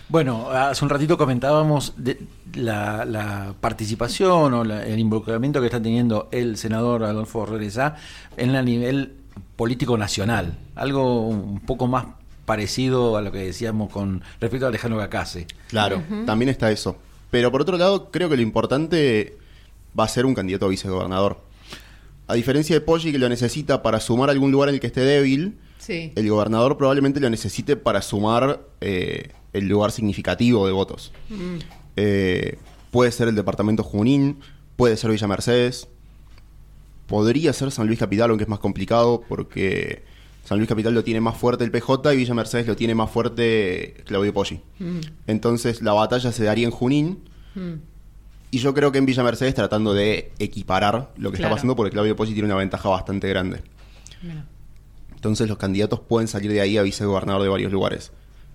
Bueno, 0.09 0.49
hace 0.51 0.85
un 0.85 0.89
ratito 0.89 1.17
comentábamos 1.17 1.93
de 1.97 2.17
la, 2.55 3.03
la 3.03 3.53
participación 3.59 4.53
o 4.53 4.63
la- 4.63 4.85
el 4.85 4.99
involucramiento 4.99 5.59
que 5.59 5.67
está 5.67 5.81
teniendo 5.81 6.29
el 6.31 6.55
senador 6.57 7.03
Adolfo 7.03 7.45
Rodríguez 7.45 7.77
A 7.77 7.95
en 8.37 8.55
el 8.55 8.63
nivel 8.65 9.15
político 9.57 9.97
nacional. 9.97 10.57
Algo 10.75 11.27
un 11.27 11.59
poco 11.59 11.87
más 11.87 12.05
parecido 12.45 13.17
a 13.17 13.21
lo 13.21 13.31
que 13.33 13.39
decíamos 13.39 13.91
con 13.91 14.23
respecto 14.39 14.65
a 14.65 14.69
Alejandro 14.69 14.97
Cacase. 14.99 15.45
Claro, 15.67 16.01
también 16.25 16.47
está 16.49 16.71
eso. 16.71 16.95
Pero 17.29 17.51
por 17.51 17.61
otro 17.61 17.77
lado, 17.77 18.09
creo 18.09 18.29
que 18.29 18.37
lo 18.37 18.41
importante 18.41 19.37
va 19.99 20.05
a 20.05 20.07
ser 20.07 20.25
un 20.25 20.33
candidato 20.33 20.65
a 20.67 20.69
vicegobernador. 20.69 21.41
A 22.27 22.33
diferencia 22.35 22.75
de 22.75 22.81
Poggi, 22.81 23.11
que 23.11 23.19
lo 23.19 23.29
necesita 23.29 23.81
para 23.81 23.99
sumar 23.99 24.29
algún 24.29 24.51
lugar 24.51 24.69
en 24.69 24.75
el 24.75 24.81
que 24.81 24.87
esté 24.87 25.01
débil, 25.01 25.57
Sí. 25.79 26.11
el 26.15 26.29
gobernador 26.29 26.77
probablemente 26.77 27.19
lo 27.19 27.29
necesite 27.29 27.75
para 27.77 28.01
sumar 28.01 28.67
eh, 28.81 29.31
el 29.53 29.67
lugar 29.67 29.91
significativo 29.91 30.65
de 30.67 30.73
votos. 30.73 31.13
Eh, 31.95 32.57
puede 32.91 33.11
ser 33.11 33.27
el 33.29 33.35
departamento 33.35 33.83
Junín, 33.83 34.39
puede 34.75 34.97
ser 34.97 35.11
Villa 35.11 35.27
Mercedes, 35.27 35.87
podría 37.07 37.53
ser 37.53 37.71
San 37.71 37.87
Luis 37.87 37.99
Capital, 37.99 38.29
aunque 38.29 38.43
es 38.43 38.49
más 38.49 38.59
complicado 38.59 39.23
porque 39.29 40.03
San 40.43 40.57
Luis 40.57 40.67
Capital 40.67 40.93
lo 40.93 41.03
tiene 41.03 41.21
más 41.21 41.37
fuerte 41.37 41.63
el 41.63 41.71
PJ 41.71 42.13
y 42.13 42.17
Villa 42.17 42.33
Mercedes 42.33 42.67
lo 42.67 42.75
tiene 42.75 42.93
más 42.95 43.09
fuerte 43.09 43.95
Claudio 44.05 44.33
Poggi. 44.33 44.59
Entonces 45.27 45.81
la 45.81 45.93
batalla 45.93 46.31
se 46.31 46.43
daría 46.43 46.65
en 46.65 46.71
Junín. 46.71 47.19
Y 48.51 48.59
yo 48.59 48.73
creo 48.73 48.91
que 48.91 48.97
en 48.97 49.05
Villa 49.05 49.23
Mercedes 49.23 49.53
tratando 49.55 49.93
de 49.93 50.31
equiparar 50.39 51.11
lo 51.17 51.31
que 51.31 51.37
Claro. 51.37 51.49
está 51.49 51.49
pasando 51.55 51.75
porque 51.75 51.91
Claudio 51.91 52.15
Poggi 52.15 52.33
tiene 52.33 52.45
una 52.47 52.55
ventaja 52.55 52.87
bastante 52.89 53.27
grande. 53.29 53.61
Mira. 54.21 54.45
Entonces 55.15 55.49
los 55.49 55.57
candidatos 55.57 55.99
pueden 55.99 56.27
salir 56.27 56.51
de 56.51 56.61
ahí 56.61 56.77
a 56.77 56.83
vicegobernador 56.83 57.41
de 57.41 57.49
varios 57.49 57.71
lugares. 57.71 58.11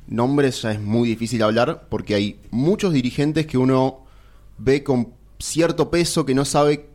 Nombres 0.06 0.62
ya 0.62 0.72
es 0.72 0.80
muy 0.80 1.08
difícil 1.08 1.42
hablar 1.42 1.86
porque 1.88 2.14
hay 2.14 2.40
muchos 2.50 2.92
dirigentes 2.92 3.46
que 3.46 3.58
uno 3.58 4.04
ve 4.58 4.82
con 4.82 5.12
cierto 5.38 5.90
peso 5.90 6.24
que 6.24 6.34
no 6.34 6.44
sabe 6.44 6.86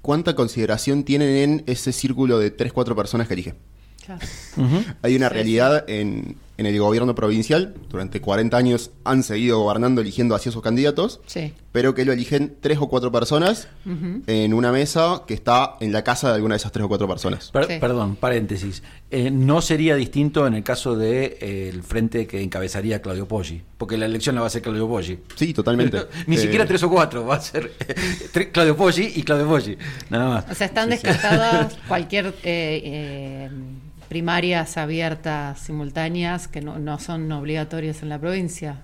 cuánta 0.00 0.34
consideración 0.34 1.04
tienen 1.04 1.36
en 1.36 1.64
ese 1.66 1.92
círculo 1.92 2.38
de 2.38 2.56
3-4 2.56 2.94
personas 2.96 3.28
que 3.28 3.34
elige. 3.34 3.54
Claro. 4.04 4.20
Hay 5.02 5.14
una 5.16 5.28
Sí, 5.28 5.34
realidad 5.34 5.84
en, 5.88 6.36
en 6.60 6.66
el 6.66 6.78
gobierno 6.78 7.14
provincial, 7.14 7.74
durante 7.88 8.20
40 8.20 8.54
años 8.56 8.90
han 9.04 9.22
seguido 9.22 9.60
gobernando 9.60 10.02
eligiendo 10.02 10.34
hacia 10.34 10.52
sus 10.52 10.60
candidatos, 10.62 11.20
Sí. 11.26 11.54
pero 11.72 11.94
que 11.94 12.04
lo 12.04 12.12
eligen 12.12 12.54
tres 12.60 12.76
o 12.80 12.88
cuatro 12.88 13.10
personas 13.10 13.68
en 14.26 14.52
una 14.52 14.70
mesa 14.70 15.22
que 15.26 15.32
está 15.34 15.76
en 15.80 15.92
la 15.92 16.04
casa 16.04 16.28
de 16.28 16.34
alguna 16.34 16.54
de 16.54 16.58
esas 16.58 16.70
tres 16.70 16.84
o 16.84 16.88
cuatro 16.88 17.08
personas. 17.08 17.50
Per- 17.50 17.66
Sí. 17.66 17.78
Perdón, 17.80 18.16
paréntesis. 18.16 18.82
Eh, 19.10 19.30
no 19.30 19.62
sería 19.62 19.94
distinto 19.96 20.46
en 20.46 20.54
el 20.54 20.62
caso 20.62 20.96
del 20.96 21.38
de, 21.40 21.70
el 21.70 21.82
frente 21.82 22.26
que 22.26 22.42
encabezaría 22.42 23.00
Claudio 23.00 23.26
Poggi, 23.26 23.62
porque 23.78 23.96
la 23.96 24.04
elección 24.06 24.34
la 24.34 24.42
va 24.42 24.46
a 24.46 24.48
hacer 24.48 24.60
Claudio 24.60 24.86
Poggi. 24.86 25.18
Sí, 25.36 25.54
totalmente. 25.54 25.98
Ni 26.26 26.36
Eh, 26.36 26.38
siquiera 26.38 26.66
tres 26.66 26.82
o 26.82 26.90
cuatro, 26.90 27.24
va 27.24 27.36
a 27.36 27.40
ser 27.40 27.72
Claudio 28.52 28.76
Poggi 28.76 29.12
y 29.16 29.22
Claudio 29.22 29.48
Poggi, 29.48 29.78
nada 30.10 30.28
más. 30.28 30.44
O 30.50 30.54
sea, 30.54 30.66
están 30.66 30.90
descartadas 30.90 31.74
cualquier 31.88 32.26
eh, 32.42 32.82
eh, 32.84 33.50
primarias 34.10 34.76
abiertas 34.76 35.60
simultáneas 35.60 36.48
que 36.48 36.60
no, 36.60 36.78
no 36.78 36.98
son 36.98 37.32
obligatorias 37.32 38.02
en 38.02 38.10
la 38.10 38.18
provincia. 38.18 38.82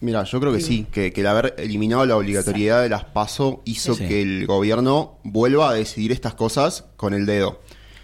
Mira, 0.00 0.24
yo 0.24 0.40
creo 0.40 0.52
que 0.52 0.60
sí, 0.60 0.86
que, 0.90 1.12
que 1.12 1.20
el 1.20 1.26
haber 1.28 1.54
eliminado 1.58 2.04
la 2.04 2.16
obligatoriedad 2.16 2.82
de 2.82 2.88
las 2.88 3.04
PASO 3.04 3.62
hizo 3.64 3.94
Sí, 3.94 4.06
que 4.08 4.22
el 4.22 4.46
gobierno 4.46 5.18
vuelva 5.22 5.70
a 5.70 5.74
decidir 5.74 6.10
estas 6.12 6.34
cosas 6.34 6.84
con 6.96 7.14
el 7.14 7.26
dedo. 7.26 7.60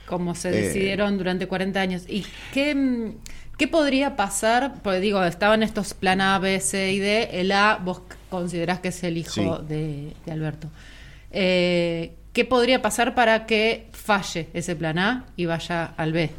como 0.07 0.35
se 0.35 0.49
Eh. 0.49 0.63
decidieron 0.63 1.19
durante 1.19 1.47
40 1.47 1.81
años. 1.81 2.03
¿Y 2.09 2.27
qué, 2.53 2.75
mm, 2.75 3.13
qué 3.57 3.69
podría 3.69 4.17
pasar? 4.17 4.75
Porque 4.83 4.99
digo, 5.01 5.23
estaban 5.25 5.63
estos 5.63 5.95
plan 5.95 6.21
A, 6.21 6.39
B, 6.41 6.59
C 6.61 6.93
y 6.93 6.99
D. 6.99 7.29
El 7.41 7.53
A, 7.53 7.77
vos 7.83 8.03
considerás 8.29 8.81
que 8.81 8.89
es 8.89 9.03
el 9.05 9.17
hijo 9.19 9.31
Sí. 9.33 9.49
de, 9.69 10.13
de 10.27 10.33
Alberto. 10.33 10.69
Eh, 11.31 12.17
¿Qué 12.33 12.45
podría 12.45 12.83
pasar 12.83 13.15
para 13.15 13.47
que 13.47 13.87
falle 13.93 14.49
ese 14.53 14.75
plan 14.77 14.99
A 14.99 15.27
y 15.37 15.47
vaya 15.47 15.85
al 15.97 16.13
B? 16.13 16.31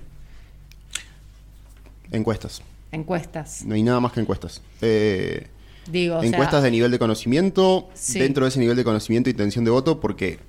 Encuestas. 2.12 2.62
Encuestas. 2.92 3.64
No 3.66 3.76
hay 3.76 3.84
nada 3.84 4.00
más 4.00 4.12
que 4.12 4.20
encuestas. 4.20 4.62
Eh, 4.82 5.48
Digo, 5.90 6.18
o 6.18 6.22
sea, 6.22 6.30
encuestas 6.30 6.62
de 6.64 6.72
nivel 6.72 6.92
de 6.92 7.00
conocimiento, 7.00 7.90
Sí. 7.94 8.20
dentro 8.20 8.46
de 8.46 8.50
ese 8.50 8.60
nivel 8.60 8.76
de 8.78 8.84
conocimiento 8.84 9.30
e 9.30 9.32
intención 9.32 9.66
de 9.66 9.72
voto, 9.72 10.00
porque 10.00 10.40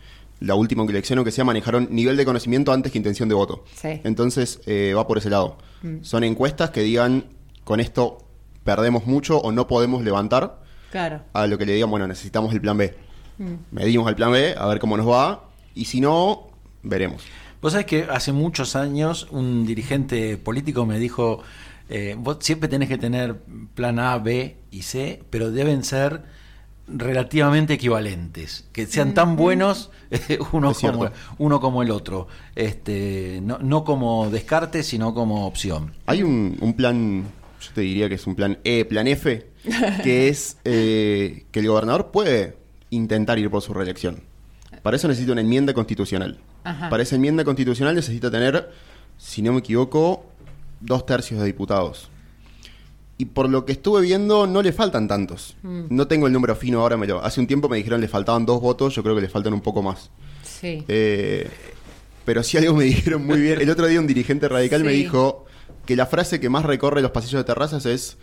la 0.41 0.55
última 0.57 0.85
elección, 0.85 1.19
aunque 1.19 1.31
sea, 1.31 1.45
manejaron 1.45 1.89
nivel 1.91 2.17
de 2.17 2.25
conocimiento 2.25 2.73
antes 2.73 2.91
que 2.93 2.99
intención 2.99 3.29
de 3.29 3.35
voto. 3.35 3.65
Sí. 3.81 4.01
Entonces 4.05 4.61
eh, 4.67 4.93
va 4.95 5.07
por 5.07 5.19
ese 5.19 5.31
lado. 5.31 5.57
Son 6.03 6.23
encuestas 6.23 6.71
que 6.71 6.81
digan, 6.81 7.25
con 7.65 7.81
esto 7.81 8.19
perdemos 8.65 9.07
mucho 9.07 9.39
o 9.39 9.51
no 9.53 9.67
podemos 9.67 10.03
levantar, 10.05 10.61
Claro. 10.93 11.23
a 11.33 11.47
lo 11.47 11.59
que 11.59 11.67
le 11.67 11.73
digan, 11.75 11.91
bueno, 11.91 12.07
necesitamos 12.07 12.53
el 12.53 12.61
plan 12.61 12.77
B. 12.77 12.95
Mm. 13.39 13.55
Medimos 13.73 14.09
el 14.09 14.15
plan 14.15 14.31
B, 14.31 14.55
a 14.57 14.67
ver 14.67 14.79
cómo 14.79 14.97
nos 14.97 15.09
va, 15.09 15.49
y 15.75 15.87
si 15.87 16.01
no, 16.01 16.49
veremos. 16.83 17.23
Vos 17.63 17.73
sabés 17.73 17.87
que 17.87 18.07
hace 18.11 18.33
muchos 18.33 18.75
años 18.75 19.29
un 19.31 19.65
dirigente 19.65 20.37
político 20.37 20.85
me 20.85 20.99
dijo, 20.99 21.45
eh, 21.89 22.17
vos 22.19 22.39
siempre 22.41 22.69
tenés 22.69 22.89
que 22.89 22.99
tener 22.99 23.37
plan 23.77 24.01
A, 24.01 24.19
B 24.19 24.57
y 24.73 24.83
C, 24.83 25.23
pero 25.31 25.53
deben 25.53 25.85
ser 25.85 26.25
relativamente 26.89 27.75
equivalentes, 27.75 28.69
que 28.73 28.87
sean 28.87 29.15
tan 29.15 29.37
buenos 29.37 29.93
eh, 30.11 30.41
uno, 30.53 30.75
como, 30.75 31.11
uno 31.39 31.61
como 31.61 31.83
el 31.85 31.93
otro, 31.93 32.27
este, 32.57 33.39
no, 33.45 33.59
no 33.59 33.85
como 33.85 34.29
descarte, 34.29 34.83
sino 34.83 35.15
como 35.15 35.47
opción. 35.47 35.93
Hay 36.07 36.25
un, 36.25 36.59
un 36.61 36.75
plan, 36.75 37.23
yo 37.61 37.71
te 37.73 37.83
diría 37.83 38.09
que 38.09 38.17
es 38.17 38.27
un 38.27 38.35
plan 38.35 38.59
E, 38.65 38.85
plan 38.87 39.07
F, 39.07 39.47
que 40.03 40.27
es 40.27 40.57
eh, 40.65 41.45
que 41.53 41.61
el 41.61 41.69
gobernador 41.69 42.11
puede 42.11 42.57
intentar 42.91 43.39
ir 43.39 43.51
por 43.51 43.63
su 43.63 43.73
reelección. 43.73 44.32
Para 44.83 44.97
eso 44.97 45.09
necesita 45.09 45.33
una 45.33 45.41
enmienda 45.41 45.75
constitucional. 45.75 46.39
Ajá. 46.65 46.91
Para 46.91 47.03
esa 47.03 47.17
enmienda 47.17 47.45
constitucional 47.45 47.95
necesita 47.95 48.31
tener, 48.31 48.71
si 49.19 49.43
no 49.43 49.53
me 49.53 49.61
equivoco, 49.61 50.27
dos 50.81 51.07
tercios 51.07 51.41
de 51.41 51.47
diputados. 51.47 52.09
Y 53.19 53.27
por 53.27 53.49
lo 53.49 53.65
que 53.65 53.73
estuve 53.73 54.03
viendo, 54.03 54.47
no 54.47 54.63
le 54.63 54.73
faltan 54.73 55.07
tantos. 55.07 55.57
Mm. 55.63 55.85
No 55.91 56.09
tengo 56.09 56.27
el 56.27 56.33
número 56.33 56.57
fino 56.57 56.81
ahora, 56.81 56.97
me 56.97 57.07
lo, 57.07 57.25
hace 57.25 57.41
un 57.41 57.47
tiempo 57.47 57.69
me 57.69 57.77
dijeron 57.77 58.01
le 58.01 58.09
faltaban 58.09 58.45
dos 58.45 58.61
votos, 58.61 58.95
yo 58.95 59.03
creo 59.03 59.15
que 59.15 59.21
le 59.21 59.29
faltan 59.29 59.53
un 59.53 59.61
poco 59.61 59.83
más. 59.83 60.11
Sí. 60.43 60.85
Eh, 60.89 61.49
pero 62.25 62.43
sí 62.43 62.57
algo 62.57 62.75
me 62.75 62.85
dijeron 62.85 63.25
muy 63.25 63.41
bien. 63.41 63.61
El 63.61 63.71
otro 63.71 63.87
día 63.87 64.01
un 64.01 64.07
dirigente 64.07 64.49
radical 64.49 64.83
me 64.83 64.93
dijo 64.93 65.47
que 65.87 65.95
la 65.95 66.07
frase 66.07 66.41
que 66.41 66.49
más 66.49 66.65
recorre 66.65 67.03
los 67.03 67.11
pasillos 67.11 67.41
de 67.41 67.45
terrazas 67.45 67.87
es 67.87 68.17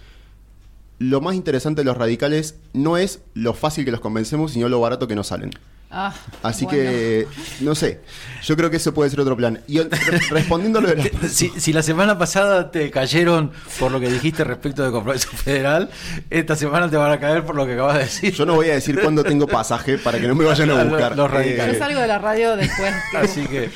lo 0.97 1.21
más 1.21 1.35
interesante 1.35 1.81
de 1.81 1.85
los 1.85 1.97
radicales 1.97 2.55
no 2.73 2.97
es 2.97 3.21
lo 3.33 3.53
fácil 3.53 3.85
que 3.85 3.91
los 3.91 4.01
convencemos, 4.01 4.51
sino 4.51 4.67
lo 4.67 4.81
barato 4.81 5.07
que 5.07 5.15
nos 5.15 5.27
salen. 5.27 5.51
Ah, 5.91 6.13
Así 6.43 6.65
bueno. 6.65 6.79
que, 6.83 7.27
no 7.61 7.73
sé, 7.73 8.01
yo 8.43 8.55
creo 8.55 8.69
que 8.69 8.77
eso 8.77 8.93
puede 8.93 9.09
ser 9.09 9.21
otro 9.21 9.35
plan. 9.35 9.61
Y 9.67 9.79
re- 9.79 9.89
respondiendo 10.29 10.77
a 10.77 10.81
lo 10.83 10.89
de 10.89 10.97
las 10.97 11.31
Si, 11.31 11.49
si 11.57 11.73
la 11.73 11.81
semana 11.81 12.15
pasada 12.19 12.69
te 12.69 12.91
cayeron 12.91 13.51
por 13.79 13.91
lo 13.91 13.99
que 13.99 14.07
dijiste 14.07 14.43
respecto 14.43 14.83
de 14.83 14.91
compromiso 14.91 15.29
federal, 15.35 15.89
esta 16.29 16.55
semana 16.55 16.91
te 16.91 16.95
van 16.97 17.11
a 17.11 17.19
caer 17.19 17.43
por 17.43 17.55
lo 17.55 17.65
que 17.65 17.73
acabas 17.73 17.95
de 17.95 18.01
decir. 18.01 18.33
Yo 18.33 18.45
no 18.45 18.53
voy 18.53 18.69
a 18.69 18.73
decir 18.75 18.99
cuándo 19.01 19.23
tengo 19.23 19.47
pasaje 19.47 19.97
para 19.97 20.19
que 20.19 20.27
no 20.27 20.35
me 20.35 20.45
vayan 20.45 20.69
a 20.69 20.83
buscar. 20.83 21.15
los 21.17 21.31
radicales. 21.31 21.73
Yo 21.73 21.79
salgo 21.79 22.01
de 22.01 22.07
la 22.07 22.19
radio 22.19 22.55
después. 22.55 22.93
que- 23.11 23.17
Así 23.17 23.41
que... 23.47 23.69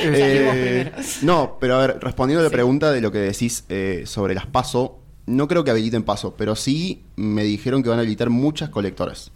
Eh, 0.00 0.90
primero. 0.94 1.08
no, 1.22 1.58
pero 1.60 1.76
a 1.76 1.86
ver, 1.86 1.98
respondiendo 2.00 2.40
a 2.40 2.44
la 2.44 2.48
Sí. 2.48 2.54
pregunta 2.54 2.92
de 2.92 3.00
lo 3.02 3.12
que 3.12 3.18
decís 3.18 3.64
eh, 3.68 4.04
sobre 4.06 4.34
las 4.34 4.46
PASO, 4.46 5.00
no 5.26 5.46
creo 5.48 5.64
que 5.64 5.70
habiliten 5.70 6.02
PASO, 6.02 6.34
pero 6.34 6.56
sí 6.56 7.02
me 7.16 7.42
dijeron 7.42 7.82
que 7.82 7.90
van 7.90 7.98
a 7.98 8.00
habilitar 8.02 8.30
muchas 8.30 8.70
colectoras. 8.70 9.32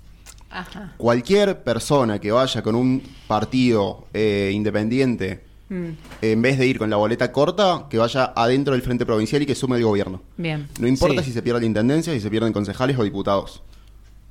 Ajá. 0.52 0.92
Cualquier 0.96 1.62
persona 1.62 2.18
que 2.18 2.30
vaya 2.30 2.62
con 2.62 2.74
un 2.74 3.02
partido 3.26 4.06
eh, 4.12 4.50
independiente, 4.52 5.50
Mm, 5.72 5.92
en 6.20 6.42
vez 6.42 6.58
de 6.58 6.66
ir 6.66 6.78
con 6.78 6.90
la 6.90 6.96
boleta 6.96 7.32
corta, 7.32 7.86
que 7.88 7.96
vaya 7.96 8.34
adentro 8.36 8.74
del 8.74 8.82
frente 8.82 9.06
provincial 9.06 9.40
y 9.40 9.46
que 9.46 9.54
sume 9.54 9.78
el 9.78 9.84
gobierno. 9.84 10.20
Bien. 10.36 10.68
No 10.78 10.86
importa 10.86 11.22
Sí. 11.22 11.28
si 11.28 11.32
se 11.32 11.40
pierde 11.40 11.60
la 11.60 11.66
intendencia, 11.66 12.12
si 12.12 12.20
se 12.20 12.28
pierden 12.28 12.52
concejales 12.52 12.98
o 12.98 13.04
diputados. 13.04 13.62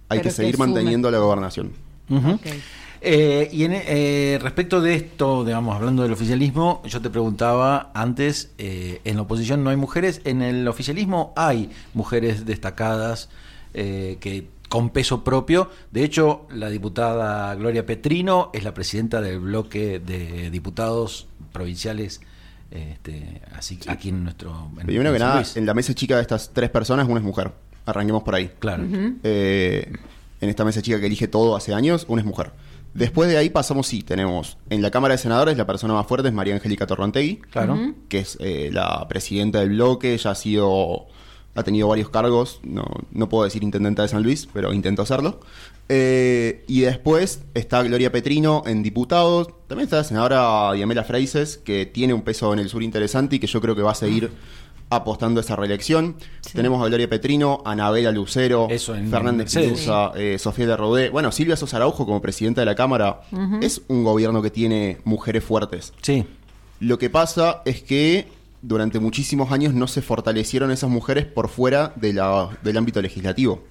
Hay 0.08 0.20
Pero 0.20 0.30
que 0.30 0.36
seguir 0.36 0.60
manteniendo 0.60 1.10
la 1.10 1.18
gobernación. 1.18 1.72
Eh, 3.04 3.50
y 3.52 3.64
en, 3.64 3.72
eh, 3.74 4.38
respecto 4.40 4.82
de 4.82 4.94
esto, 4.94 5.44
digamos, 5.44 5.76
hablando 5.76 6.04
del 6.04 6.12
oficialismo, 6.12 6.84
yo 6.86 7.02
te 7.02 7.10
preguntaba 7.10 7.90
antes, 7.96 8.52
eh, 8.60 9.02
en 9.04 9.16
la 9.16 9.24
oposición 9.24 9.64
no 9.64 9.72
hay 9.72 9.78
mujeres, 9.78 10.22
en 10.26 10.44
el 10.44 10.68
oficialismo 10.68 11.34
hay 11.36 11.72
mujeres 11.96 12.46
destacadas 12.46 13.30
eh, 13.74 14.18
que 14.20 14.48
con 14.72 14.90
peso 14.90 15.22
propio. 15.24 15.70
De 15.92 16.04
hecho, 16.06 16.48
la 16.56 16.70
diputada 16.70 17.54
Gloria 17.56 17.86
Petrino 17.86 18.50
es 18.54 18.64
la 18.64 18.74
presidenta 18.74 19.20
del 19.20 19.40
bloque 19.42 20.00
de 20.00 20.50
diputados 20.50 21.28
provinciales, 21.52 22.22
este, 22.72 23.42
así 23.54 23.78
aquí 23.88 24.10
en 24.10 24.24
nuestro. 24.24 24.70
en- 24.80 24.86
Primero 24.88 25.10
en 25.10 25.16
que 25.16 25.20
nada, 25.20 25.36
Luis. 25.36 25.58
en 25.58 25.66
la 25.66 25.74
mesa 25.74 25.94
chica 25.94 26.16
de 26.16 26.22
estas 26.22 26.52
tres 26.54 26.70
personas, 26.70 27.06
una 27.10 27.20
es 27.20 27.26
mujer. 27.26 27.52
Arranquemos 27.86 28.24
por 28.24 28.34
ahí. 28.36 28.50
Claro. 28.60 28.86
Eh, 29.24 29.92
en 30.40 30.50
esta 30.50 30.64
mesa 30.64 30.82
chica 30.82 31.00
que 31.02 31.08
elige 31.08 31.28
todo 31.28 31.56
hace 31.58 31.74
años, 31.74 32.06
una 32.08 32.22
es 32.22 32.26
mujer. 32.26 32.52
Después 32.94 33.30
de 33.30 33.36
ahí 33.38 33.50
pasamos, 33.50 33.88
sí, 33.88 34.04
tenemos 34.04 34.58
en 34.70 34.82
la 34.82 34.90
Cámara 34.90 35.16
de 35.16 35.18
Senadores 35.18 35.58
la 35.58 35.66
persona 35.66 35.94
más 35.94 36.08
fuerte 36.08 36.30
es 36.30 36.34
María 36.34 36.54
Angélica 36.56 36.88
Torrontegui, 36.88 37.38
Claro. 37.52 37.78
que 38.08 38.20
es 38.20 38.38
eh, 38.40 38.70
la 38.72 39.06
presidenta 39.10 39.60
del 39.60 39.70
bloque, 39.72 40.18
ya 40.18 40.32
ha 40.32 40.36
sido, 40.36 41.08
ha 41.56 41.64
tenido 41.64 41.88
varios 41.88 42.10
cargos, 42.10 42.60
no, 42.64 42.86
no 43.12 43.30
puedo 43.30 43.44
decir 43.44 43.64
intendenta 43.64 44.02
de 44.04 44.08
San 44.08 44.24
Luis, 44.24 44.48
pero 44.54 44.74
intento 44.74 45.02
hacerlo. 45.02 45.40
Eh, 45.90 46.64
y 46.68 46.82
después 46.82 47.42
está 47.54 47.84
Gloria 47.84 48.12
Petrino 48.12 48.64
en 48.66 48.82
diputados, 48.82 49.50
también 49.68 49.86
está 49.86 49.98
la 49.98 50.04
senadora 50.06 50.72
Diamela 50.74 51.04
Freises, 51.04 51.58
que 51.58 51.86
tiene 51.86 52.14
un 52.14 52.22
peso 52.22 52.54
en 52.54 52.60
el 52.60 52.70
sur 52.70 52.82
interesante 52.82 53.36
y 53.36 53.40
que 53.40 53.48
yo 53.48 53.60
creo 53.60 53.76
que 53.76 53.82
va 53.82 53.92
a 53.92 53.96
seguir 53.96 54.32
apostando 54.90 55.40
a 55.40 55.44
esa 55.44 55.56
reelección. 55.56 56.16
Sí. 56.42 56.52
Tenemos 56.54 56.82
a 56.84 56.88
Gloria 56.88 57.10
Petrino, 57.10 57.62
Anabela 57.66 58.12
Lucero, 58.12 58.68
Eso 58.70 58.96
en 58.96 59.10
Fernández. 59.10 59.54
Pilusa, 59.54 60.12
eh, 60.16 60.38
Sofía 60.38 60.68
de 60.68 60.78
Rodé. 60.78 61.10
Bueno, 61.10 61.32
Silvia 61.32 61.56
Sosa 61.58 61.78
Araujo 61.78 62.06
como 62.06 62.22
presidenta 62.22 62.62
de 62.62 62.66
la 62.66 62.76
Cámara. 62.76 63.22
Es 63.62 63.82
un 63.88 64.04
gobierno 64.04 64.42
que 64.42 64.50
tiene 64.50 65.00
mujeres 65.04 65.44
fuertes. 65.44 65.94
Sí. 66.02 66.26
Lo 66.80 66.98
que 66.98 67.10
pasa 67.10 67.62
es 67.66 67.82
que 67.84 68.28
durante 68.62 69.00
muchísimos 69.00 69.52
años 69.52 69.74
no 69.74 69.88
se 69.88 70.02
fortalecieron 70.02 70.72
esas 70.72 70.90
mujeres 70.90 71.26
por 71.26 71.50
fuera 71.50 71.94
de 71.96 72.14
la- 72.14 72.50
del 72.64 72.78
ámbito 72.78 73.02
legislativo. 73.02 73.64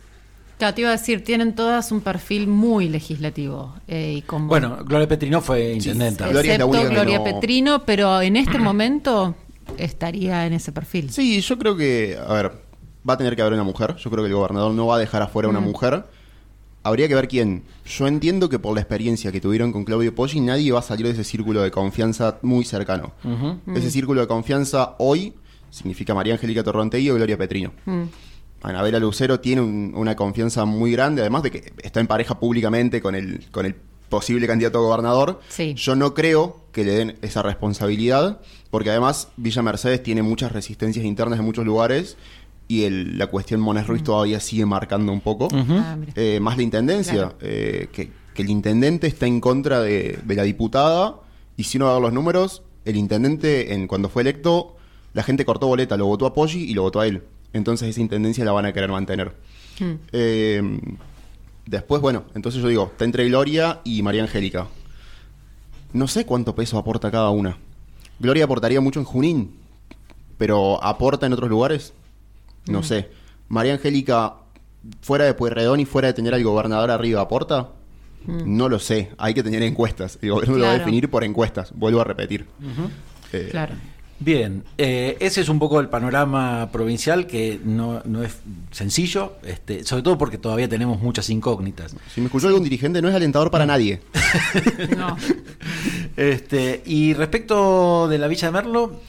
Claro, 0.58 0.74
te 0.74 0.80
iba 0.82 0.90
a 0.90 0.92
decir, 0.92 1.24
tienen 1.24 1.54
todas 1.54 1.90
un 1.90 2.00
perfil 2.02 2.46
muy 2.46 2.88
legislativo. 2.88 3.74
eh, 3.88 4.14
y 4.18 4.22
con 4.22 4.46
Bueno, 4.46 4.78
Gloria 4.84 5.08
Petrino 5.08 5.40
fue 5.40 5.72
intendenta. 5.72 6.24
Sí. 6.26 6.30
Gloria 6.32 6.52
es 6.54 6.58
la 6.58 6.64
excepto 6.66 6.90
Gloria 6.90 7.18
no- 7.18 7.24
Petrino, 7.24 7.84
pero 7.86 8.20
en 8.20 8.36
este 8.36 8.58
momento 8.58 9.34
estaría 9.78 10.46
en 10.46 10.52
ese 10.52 10.72
perfil. 10.72 11.10
Sí, 11.10 11.40
yo 11.40 11.58
creo 11.58 11.76
que, 11.76 12.18
a 12.24 12.32
ver, 12.34 12.52
va 13.08 13.14
a 13.14 13.16
tener 13.16 13.34
que 13.36 13.42
haber 13.42 13.54
una 13.54 13.64
mujer. 13.64 13.96
Yo 13.96 14.10
creo 14.10 14.22
que 14.24 14.28
el 14.28 14.34
gobernador 14.36 14.72
no 14.74 14.86
va 14.86 14.96
a 14.96 14.98
dejar 14.98 15.22
afuera 15.22 15.46
a 15.46 15.50
una 15.50 15.60
mujer. 15.60 16.04
Habría 16.82 17.08
que 17.08 17.14
ver 17.14 17.28
quién. 17.28 17.62
Yo 17.84 18.06
entiendo 18.06 18.48
que 18.48 18.58
por 18.58 18.74
la 18.74 18.80
experiencia 18.80 19.30
que 19.30 19.40
tuvieron 19.40 19.70
con 19.72 19.84
Claudio 19.84 20.14
Poggi, 20.14 20.40
nadie 20.40 20.72
va 20.72 20.78
a 20.78 20.82
salir 20.82 21.06
de 21.06 21.12
ese 21.12 21.24
círculo 21.24 21.60
de 21.62 21.70
confianza 21.70 22.38
muy 22.42 22.64
cercano. 22.64 23.12
Ese 23.74 23.90
círculo 23.90 24.22
de 24.22 24.26
confianza 24.26 24.94
hoy 24.98 25.34
significa 25.70 26.14
María 26.14 26.34
Angélica 26.34 26.62
Torrontegui 26.64 27.10
o 27.10 27.14
Gloria 27.16 27.36
Petrino. 27.36 27.72
Mm. 27.84 28.02
Anabela 28.62 28.98
Lucero 28.98 29.40
tiene 29.40 29.60
un- 29.62 29.92
una 29.94 30.16
confianza 30.16 30.64
muy 30.64 30.92
grande, 30.92 31.20
además 31.22 31.42
de 31.42 31.50
que 31.50 31.72
está 31.82 32.00
en 32.00 32.06
pareja 32.06 32.38
públicamente 32.38 33.00
con 33.00 33.14
el, 33.14 33.46
con 33.50 33.64
el 33.66 33.74
posible 34.08 34.46
candidato 34.46 34.78
a 34.78 34.82
gobernador. 34.82 35.40
Sí. 35.48 35.74
Yo 35.76 35.94
no 35.96 36.14
creo 36.14 36.60
que 36.72 36.84
le 36.84 36.92
den 36.92 37.16
esa 37.22 37.42
responsabilidad, 37.42 38.40
porque 38.70 38.90
además 38.90 39.28
Villa 39.36 39.62
Mercedes 39.62 40.02
tiene 40.02 40.22
muchas 40.22 40.50
resistencias 40.52 41.04
internas 41.04 41.38
en 41.38 41.44
muchos 41.44 41.64
lugares 41.64 42.16
y 42.70 42.84
el- 42.84 43.18
la 43.18 43.26
cuestión 43.26 43.60
Mones 43.60 43.86
Ruiz 43.88 44.04
todavía 44.04 44.38
sigue 44.38 44.64
marcando 44.64 45.12
un 45.12 45.20
poco. 45.20 45.48
Ah. 45.52 45.96
Eh, 46.14 46.38
más 46.40 46.56
la 46.56 46.62
intendencia, 46.62 47.14
Claro. 47.14 47.34
eh, 47.40 47.88
que, 47.92 48.10
que 48.34 48.42
el 48.42 48.50
intendente 48.50 49.06
está 49.08 49.26
en 49.26 49.40
contra 49.40 49.80
de, 49.80 50.18
de 50.24 50.34
la 50.36 50.44
diputada 50.44 51.16
y 51.56 51.64
si 51.64 51.78
uno 51.78 51.86
va 51.86 51.90
a 51.92 51.94
ver 51.94 52.02
los 52.02 52.12
números, 52.12 52.62
el 52.84 52.96
intendente 52.96 53.74
en, 53.74 53.88
cuando 53.88 54.08
fue 54.08 54.22
electo, 54.22 54.76
la 55.14 55.22
gente 55.24 55.44
cortó 55.44 55.66
boleta, 55.66 55.96
lo 55.96 56.06
votó 56.06 56.26
a 56.26 56.32
Poggi 56.32 56.60
y 56.62 56.74
lo 56.74 56.82
votó 56.82 57.00
a 57.00 57.06
él. 57.08 57.24
Entonces 57.52 57.88
esa 57.88 58.00
intendencia 58.00 58.44
la 58.44 58.52
van 58.52 58.66
a 58.66 58.72
querer 58.72 58.90
mantener. 58.90 59.34
Mm. 59.80 59.92
Eh, 60.12 60.80
después, 61.66 62.00
bueno, 62.00 62.22
entonces 62.36 62.62
yo 62.62 62.68
digo, 62.68 62.84
está 62.92 63.04
entre 63.04 63.26
Gloria 63.28 63.80
y 63.82 64.02
María 64.02 64.22
Angélica. 64.22 64.68
No 65.92 66.06
sé 66.06 66.24
cuánto 66.24 66.54
peso 66.54 66.78
aporta 66.78 67.10
cada 67.10 67.30
una. 67.30 67.58
Gloria 68.20 68.44
aportaría 68.44 68.80
mucho 68.80 69.00
en 69.00 69.06
Junín, 69.06 69.56
pero 70.38 70.82
aporta 70.84 71.26
en 71.26 71.32
otros 71.32 71.50
lugares. 71.50 71.92
Mm. 72.66 72.72
No 72.72 72.82
sé. 72.82 73.10
María 73.48 73.74
Angélica, 73.74 74.34
fuera 75.02 75.24
de 75.24 75.34
Pueyrredón 75.34 75.80
y 75.80 75.84
fuera 75.84 76.08
de 76.08 76.14
tener 76.14 76.34
al 76.34 76.42
gobernador 76.44 76.90
arriba, 76.90 77.20
¿aporta? 77.22 77.70
No 78.26 78.68
lo 78.68 78.78
sé. 78.78 79.10
Hay 79.18 79.32
que 79.34 79.42
tener 79.42 79.62
encuestas. 79.62 80.18
El 80.22 80.32
gobierno 80.32 80.58
lo 80.58 80.64
va 80.64 80.72
a 80.72 80.76
Mm. 80.76 80.78
Definir 80.80 81.10
por 81.10 81.24
encuestas. 81.24 81.72
Vuelvo 81.74 82.00
a 82.00 82.04
repetir. 82.04 82.46
Eh, 83.32 83.48
Claro. 83.50 83.74
Bien, 84.22 84.64
eh, 84.76 85.16
ese 85.18 85.40
es 85.40 85.48
un 85.48 85.58
poco 85.58 85.80
el 85.80 85.88
panorama 85.88 86.68
provincial 86.70 87.26
que 87.26 87.58
no, 87.64 88.02
no 88.04 88.22
es 88.22 88.36
sencillo, 88.70 89.36
este, 89.44 89.82
sobre 89.82 90.02
todo 90.02 90.18
porque 90.18 90.36
todavía 90.36 90.68
tenemos 90.68 91.00
muchas 91.00 91.30
incógnitas. 91.30 91.96
Si 92.14 92.20
me 92.20 92.26
escuchó 92.26 92.48
algún 92.48 92.62
dirigente, 92.62 93.00
no 93.00 93.08
es 93.08 93.14
alentador 93.14 93.50
para 93.50 93.64
nadie. 93.64 94.02
No. 94.98 95.16
Este, 96.16 96.82
y 96.84 97.14
respecto 97.14 98.08
de 98.08 98.18
la 98.18 98.26
Villa 98.28 98.48
de 98.48 98.52
Merlo, 98.52 99.00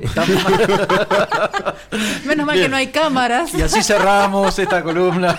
Menos 2.26 2.46
mal 2.46 2.54
Bien. 2.54 2.66
que 2.66 2.68
no 2.68 2.76
hay 2.76 2.88
cámaras. 2.88 3.54
y 3.54 3.62
así 3.62 3.82
cerramos 3.82 4.58
esta 4.58 4.82
columna. 4.82 5.38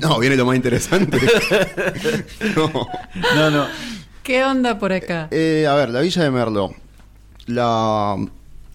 No, 0.00 0.18
viene 0.18 0.36
lo 0.36 0.46
más 0.46 0.56
interesante. 0.56 1.18
no. 2.56 2.70
No, 3.34 3.50
no. 3.50 3.66
¿Qué 4.22 4.44
onda 4.44 4.78
por 4.78 4.92
acá? 4.92 5.28
Eh, 5.30 5.66
a 5.68 5.74
ver, 5.74 5.90
la 5.90 6.00
Villa 6.00 6.22
de 6.22 6.30
Merlo. 6.30 6.74
La, 7.46 8.16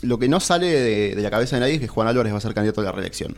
lo 0.01 0.19
que 0.19 0.29
no 0.29 0.39
sale 0.39 0.67
de, 0.67 1.15
de 1.15 1.21
la 1.21 1.29
cabeza 1.29 1.57
de 1.57 1.59
nadie 1.59 1.75
es 1.75 1.81
que 1.81 1.87
Juan 1.87 2.07
Álvarez 2.07 2.33
va 2.33 2.37
a 2.37 2.41
ser 2.41 2.53
candidato 2.53 2.81
a 2.81 2.85
la 2.85 2.91
reelección. 2.91 3.35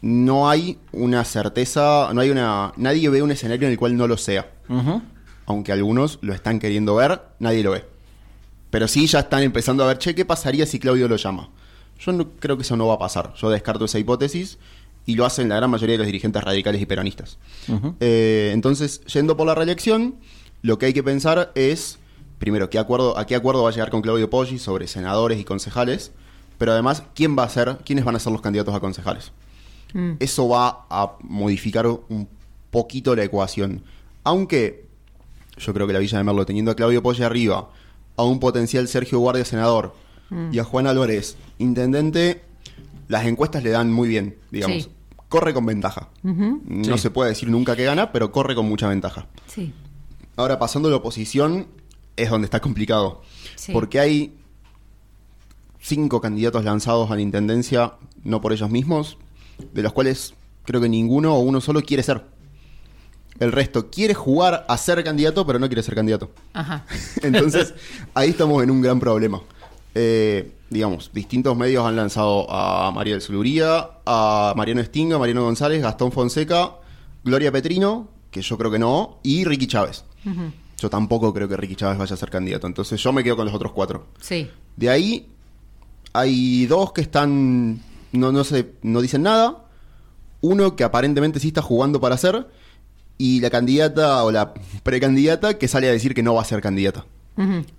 No 0.00 0.48
hay 0.50 0.78
una 0.92 1.24
certeza, 1.24 2.10
no 2.12 2.20
hay 2.20 2.30
una. 2.30 2.72
Nadie 2.76 3.08
ve 3.08 3.22
un 3.22 3.30
escenario 3.30 3.66
en 3.66 3.72
el 3.72 3.78
cual 3.78 3.96
no 3.96 4.06
lo 4.06 4.16
sea. 4.16 4.46
Aunque 5.46 5.72
algunos 5.72 6.18
lo 6.20 6.34
están 6.34 6.58
queriendo 6.58 6.94
ver, 6.94 7.22
nadie 7.38 7.62
lo 7.62 7.70
ve. 7.72 7.84
Pero 8.70 8.88
sí 8.88 9.06
ya 9.06 9.20
están 9.20 9.42
empezando 9.42 9.84
a 9.84 9.86
ver, 9.86 9.98
che, 9.98 10.14
¿qué 10.14 10.24
pasaría 10.24 10.66
si 10.66 10.78
Claudio 10.78 11.08
lo 11.08 11.16
llama? 11.16 11.48
Yo 11.98 12.12
no 12.12 12.30
creo 12.38 12.56
que 12.56 12.62
eso 12.62 12.76
no 12.76 12.86
va 12.86 12.94
a 12.94 12.98
pasar. 12.98 13.34
Yo 13.34 13.50
descarto 13.50 13.86
esa 13.86 13.98
hipótesis 13.98 14.58
y 15.06 15.14
lo 15.14 15.24
hacen 15.24 15.48
la 15.48 15.56
gran 15.56 15.70
mayoría 15.70 15.94
de 15.94 15.98
los 15.98 16.06
dirigentes 16.06 16.42
radicales 16.42 16.82
y 16.82 16.86
peronistas. 16.86 17.38
Eh, 18.00 18.50
entonces, 18.52 19.00
yendo 19.06 19.36
por 19.36 19.46
la 19.46 19.54
reelección, 19.54 20.16
lo 20.62 20.78
que 20.78 20.86
hay 20.86 20.92
que 20.92 21.02
pensar 21.02 21.50
es, 21.54 21.98
primero, 22.38 22.68
¿qué 22.68 22.78
acuerdo, 22.78 23.18
a 23.18 23.26
qué 23.26 23.34
acuerdo 23.34 23.62
va 23.62 23.70
a 23.70 23.72
llegar 23.72 23.90
con 23.90 24.02
Claudio 24.02 24.28
Poggi 24.28 24.58
sobre 24.58 24.86
senadores 24.86 25.40
y 25.40 25.44
concejales, 25.44 26.12
pero 26.58 26.72
además, 26.72 27.04
¿quién 27.14 27.38
va 27.38 27.44
a 27.44 27.48
ser, 27.48 27.78
quiénes 27.84 28.04
van 28.04 28.16
a 28.16 28.18
ser 28.18 28.32
los 28.32 28.42
candidatos 28.42 28.74
a 28.74 28.80
concejales? 28.80 29.32
Mm. 29.94 30.12
Eso 30.18 30.48
va 30.48 30.86
a 30.90 31.12
modificar 31.22 31.86
un 31.86 32.28
poquito 32.70 33.16
la 33.16 33.24
ecuación. 33.24 33.82
Aunque 34.24 34.86
yo 35.56 35.72
creo 35.72 35.86
que 35.86 35.92
la 35.92 36.00
Villa 36.00 36.18
de 36.18 36.24
Merlo, 36.24 36.44
teniendo 36.44 36.70
a 36.70 36.74
Claudio 36.74 37.02
Poggi 37.02 37.22
arriba, 37.22 37.70
a 38.18 38.24
un 38.24 38.38
potencial 38.40 38.86
Sergio 38.88 39.18
Guardia 39.20 39.46
senador 39.46 39.94
y 40.52 40.58
a 40.58 40.64
Juan 40.64 40.86
Álvarez 40.86 41.38
intendente, 41.56 42.42
las 43.08 43.24
encuestas 43.24 43.62
le 43.62 43.70
dan 43.70 43.90
muy 43.90 44.08
bien, 44.08 44.36
digamos. 44.50 44.82
Sí. 44.84 44.90
Corre 45.30 45.54
con 45.54 45.64
ventaja. 45.64 46.10
No 46.22 46.96
Sí. 46.96 46.98
se 46.98 47.10
puede 47.10 47.30
decir 47.30 47.48
nunca 47.48 47.74
que 47.76 47.84
gana, 47.84 48.12
pero 48.12 48.30
corre 48.32 48.54
con 48.54 48.66
mucha 48.68 48.88
ventaja. 48.88 49.26
Sí. 49.46 49.72
Ahora, 50.36 50.58
pasando 50.58 50.88
a 50.88 50.90
la 50.90 50.98
oposición, 50.98 51.66
es 52.16 52.28
donde 52.30 52.44
está 52.46 52.60
complicado. 52.60 53.22
Sí. 53.56 53.72
Porque 53.72 54.00
hay 54.00 54.34
cinco 55.80 56.20
candidatos 56.20 56.64
lanzados 56.64 57.10
a 57.10 57.14
la 57.14 57.20
intendencia, 57.22 57.94
no 58.24 58.40
por 58.40 58.52
ellos 58.52 58.70
mismos, 58.70 59.16
de 59.72 59.82
los 59.82 59.92
cuales 59.92 60.34
creo 60.64 60.80
que 60.80 60.88
ninguno 60.88 61.34
o 61.34 61.40
uno 61.40 61.60
solo 61.60 61.80
quiere 61.82 62.02
ser. 62.02 62.24
El 63.40 63.52
resto 63.52 63.90
quiere 63.90 64.14
jugar 64.14 64.64
a 64.68 64.76
ser 64.76 65.02
candidato, 65.04 65.46
pero 65.46 65.58
no 65.58 65.68
quiere 65.68 65.82
ser 65.82 65.94
candidato. 65.94 66.30
Ajá. 66.52 66.84
Entonces, 67.22 67.74
ahí 68.14 68.30
estamos 68.30 68.62
en 68.62 68.70
un 68.70 68.80
gran 68.80 68.98
problema. 68.98 69.40
Eh, 69.94 70.52
digamos, 70.70 71.10
distintos 71.12 71.56
medios 71.56 71.86
han 71.86 71.96
lanzado 71.96 72.50
a 72.50 72.90
María 72.90 73.14
del 73.14 73.22
Suluría, 73.22 73.88
a 74.04 74.52
Mariano 74.56 74.80
Estinga, 74.80 75.18
Mariano 75.18 75.42
González, 75.42 75.82
Gastón 75.82 76.12
Fonseca, 76.12 76.72
Gloria 77.24 77.50
Petrino, 77.50 78.08
que 78.30 78.42
yo 78.42 78.58
creo 78.58 78.70
que 78.70 78.78
no, 78.78 79.18
y 79.22 79.44
Ricky 79.44 79.66
Chávez. 79.66 80.04
Yo 80.76 80.90
tampoco 80.90 81.32
creo 81.32 81.48
que 81.48 81.56
Ricky 81.56 81.74
Chávez 81.74 81.98
vaya 81.98 82.14
a 82.14 82.16
ser 82.18 82.30
candidato, 82.30 82.66
entonces 82.66 83.02
yo 83.02 83.12
me 83.12 83.24
quedo 83.24 83.36
con 83.36 83.46
los 83.46 83.54
otros 83.54 83.72
cuatro. 83.72 84.06
Sí. 84.20 84.50
De 84.76 84.90
ahí 84.90 85.26
hay 86.12 86.66
dos 86.66 86.92
que 86.92 87.00
están, 87.00 87.80
no, 88.12 88.30
no, 88.30 88.44
sé, 88.44 88.74
no 88.82 89.00
dicen 89.00 89.22
nada, 89.22 89.64
uno 90.40 90.76
que 90.76 90.84
aparentemente 90.84 91.40
sí 91.40 91.48
está 91.48 91.62
jugando 91.62 92.00
para 92.00 92.16
ser, 92.16 92.46
y 93.18 93.40
la 93.40 93.50
candidata 93.50 94.24
o 94.24 94.30
la 94.30 94.54
precandidata 94.82 95.58
que 95.58 95.68
sale 95.68 95.88
a 95.88 95.92
decir 95.92 96.14
que 96.14 96.22
no 96.22 96.34
va 96.34 96.42
a 96.42 96.44
ser 96.44 96.62
candidata. 96.62 97.04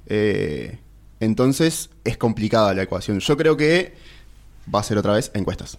Eh, 0.06 0.78
entonces 1.20 1.90
es 2.04 2.18
complicada 2.18 2.74
la 2.74 2.84
ecuación. 2.84 3.20
Yo 3.20 3.38
creo 3.38 3.58
que 3.58 3.96
va 4.74 4.82
a 4.82 4.84
ser 4.84 4.98
otra 4.98 5.14
vez 5.14 5.32
encuestas. 5.34 5.78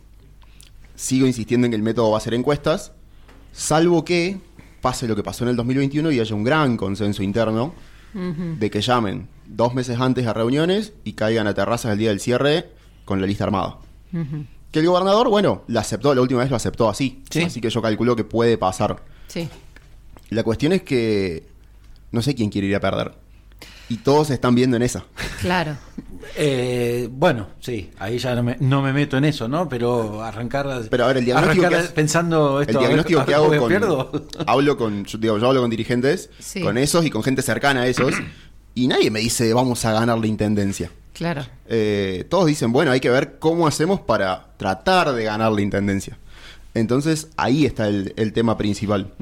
Sigo 0.94 1.26
insistiendo 1.26 1.66
en 1.66 1.70
que 1.70 1.76
el 1.76 1.82
método 1.82 2.10
va 2.10 2.18
a 2.18 2.20
ser 2.20 2.34
encuestas, 2.34 2.92
salvo 3.52 4.04
que 4.04 4.38
pase 4.80 5.06
lo 5.06 5.14
que 5.14 5.22
pasó 5.22 5.44
en 5.44 5.50
el 5.50 5.56
2021 5.56 6.10
y 6.10 6.20
haya 6.20 6.34
un 6.34 6.44
gran 6.44 6.76
consenso 6.76 7.22
interno 7.22 7.74
de 8.12 8.70
que 8.70 8.80
llamen 8.80 9.28
dos 9.46 9.72
meses 9.72 10.00
antes 10.00 10.26
a 10.26 10.32
reuniones 10.32 10.94
y 11.04 11.12
caigan 11.12 11.46
a 11.46 11.54
terrazas 11.54 11.92
el 11.92 11.98
día 11.98 12.08
del 12.08 12.20
cierre 12.20 12.70
con 13.04 13.20
la 13.20 13.26
lista 13.26 13.44
armada. 13.44 13.78
Que 14.72 14.80
el 14.80 14.86
gobernador, 14.86 15.28
bueno, 15.28 15.62
la 15.68 15.80
aceptó, 15.80 16.14
la 16.14 16.20
última 16.20 16.40
vez 16.40 16.50
lo 16.50 16.56
aceptó 16.56 16.88
así. 16.88 17.22
Sí. 17.30 17.42
Así 17.42 17.60
que 17.60 17.70
yo 17.70 17.82
calculo 17.82 18.16
que 18.16 18.24
puede 18.24 18.58
pasar. 18.58 19.02
Sí. 19.30 19.48
La 20.30 20.42
cuestión 20.42 20.72
es 20.72 20.82
que 20.82 21.44
no 22.12 22.20
sé 22.22 22.34
quién 22.34 22.50
quiere 22.50 22.66
ir 22.66 22.74
a 22.76 22.80
perder. 22.80 23.12
Y 23.88 23.96
todos 23.98 24.28
se 24.28 24.34
están 24.34 24.54
viendo 24.54 24.76
en 24.76 24.82
esa. 24.82 25.04
Claro. 25.40 25.76
Eh, 26.36 27.08
bueno, 27.10 27.48
sí, 27.60 27.90
ahí 27.98 28.18
ya 28.18 28.34
no 28.34 28.42
me, 28.42 28.56
no 28.60 28.82
me 28.82 28.92
meto 28.92 29.16
en 29.16 29.24
eso, 29.24 29.48
¿no? 29.48 29.68
Pero 29.70 30.22
arrancar, 30.22 30.66
Pero 30.90 31.04
a 31.04 31.08
ver, 31.08 31.16
el 31.16 31.24
diagnóstico 31.24 31.68
que 31.68 31.74
hace- 31.74 31.88
pensando 31.92 32.60
esto, 32.60 32.70
el 32.72 32.76
a 32.76 32.80
ver- 32.80 32.88
diagnóstico 32.88 33.24
que 33.24 33.34
hago 33.34 33.48
con, 33.56 34.28
hablo 34.46 34.76
con 34.76 35.04
yo, 35.06 35.18
digo, 35.18 35.38
yo 35.38 35.48
hablo 35.48 35.62
con 35.62 35.70
dirigentes 35.70 36.28
Sí. 36.38 36.60
con 36.60 36.76
esos 36.76 37.06
y 37.06 37.10
con 37.10 37.22
gente 37.22 37.40
cercana 37.40 37.82
a 37.82 37.86
esos 37.86 38.12
y 38.74 38.86
nadie 38.86 39.10
me 39.10 39.20
dice 39.20 39.52
vamos 39.54 39.82
a 39.86 39.92
ganar 39.92 40.18
la 40.18 40.26
intendencia 40.26 40.90
Claro. 41.14 41.44
Eh, 41.68 42.26
todos 42.28 42.46
dicen 42.46 42.70
bueno 42.70 42.90
hay 42.92 43.00
que 43.00 43.10
ver 43.10 43.38
cómo 43.38 43.66
hacemos 43.66 44.00
para 44.00 44.48
tratar 44.58 45.12
de 45.12 45.24
ganar 45.24 45.50
la 45.52 45.62
intendencia 45.62 46.18
entonces 46.74 47.28
ahí 47.36 47.66
está 47.66 47.88
el, 47.88 48.12
el 48.16 48.32
tema 48.32 48.56
principal 48.56 49.12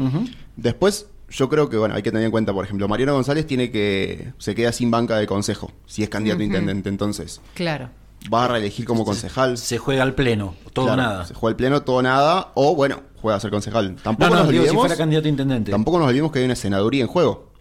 después 0.56 1.06
yo 1.30 1.48
creo 1.48 1.68
que 1.68 1.76
bueno 1.76 1.94
hay 1.94 2.02
que 2.02 2.10
tener 2.10 2.24
en 2.24 2.30
cuenta 2.30 2.52
por 2.52 2.64
ejemplo 2.64 2.88
Mariano 2.88 3.14
González 3.14 3.46
tiene 3.46 3.70
que 3.70 4.32
se 4.38 4.54
queda 4.54 4.72
sin 4.72 4.90
banca 4.90 5.16
de 5.16 5.26
consejo 5.26 5.70
si 5.86 6.02
es 6.02 6.08
candidato 6.08 6.40
a 6.40 6.44
intendente 6.44 6.88
entonces 6.88 7.40
Claro. 7.54 7.90
va 8.32 8.44
a 8.44 8.48
reelegir 8.48 8.84
como 8.86 9.04
concejal 9.04 9.58
Se 9.58 9.78
juega 9.78 10.02
al 10.02 10.14
pleno, 10.14 10.54
todo 10.72 10.86
Claro, 10.86 11.02
nada. 11.02 11.24
Se 11.26 11.34
juega 11.34 11.50
el 11.52 11.56
pleno, 11.56 11.82
todo 11.82 12.02
nada, 12.02 12.52
o 12.54 12.74
bueno, 12.74 13.02
juega 13.20 13.36
a 13.36 13.40
ser 13.40 13.50
concejal. 13.50 13.96
Tampoco 14.02 14.30
no, 14.30 14.36
nos 14.40 14.48
digo, 14.48 14.62
si 14.64 14.68
olvidemos. 14.70 14.82
fuera 14.82 14.96
candidato 14.96 15.26
a 15.26 15.30
intendente. 15.30 15.70
Tampoco 15.70 15.98
nos 15.98 16.08
olvidemos 16.08 16.32
que 16.32 16.38
hay 16.40 16.44
una 16.44 16.56
senaduría 16.56 17.02
en 17.02 17.08
juego. 17.08 17.52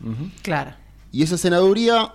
Claro. 0.41 0.71
Y 1.12 1.23
esa 1.23 1.38
senaduría 1.38 2.13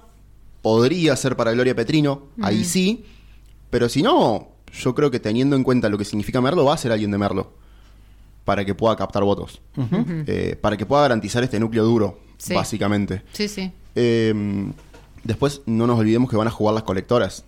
podría 0.60 1.14
ser 1.16 1.36
para 1.36 1.52
Gloria 1.52 1.74
Petrino, 1.74 2.24
ahí 2.40 2.64
sí. 2.64 3.04
Pero 3.70 3.88
si 3.88 4.02
no, 4.02 4.48
yo 4.72 4.94
creo 4.94 5.10
que 5.10 5.20
teniendo 5.20 5.54
en 5.56 5.62
cuenta 5.64 5.88
lo 5.88 5.98
que 5.98 6.04
significa 6.04 6.40
Merlo, 6.40 6.64
va 6.64 6.74
a 6.74 6.78
ser 6.78 6.92
alguien 6.92 7.10
de 7.10 7.18
Merlo. 7.18 7.52
Para 8.44 8.64
que 8.64 8.74
pueda 8.74 8.96
captar 8.96 9.22
votos. 9.24 9.60
Eh, 10.26 10.56
para 10.60 10.76
que 10.76 10.84
pueda 10.86 11.02
garantizar 11.02 11.42
este 11.44 11.60
núcleo 11.60 11.84
duro, 11.84 12.18
Sí. 12.38 12.54
básicamente. 12.54 13.22
Sí, 13.32 13.46
sí. 13.48 13.70
Eh, 13.94 14.34
después 15.22 15.62
no 15.66 15.86
nos 15.86 15.98
olvidemos 15.98 16.28
que 16.30 16.36
van 16.36 16.48
a 16.48 16.50
jugar 16.50 16.74
las 16.74 16.82
colectoras. 16.82 17.44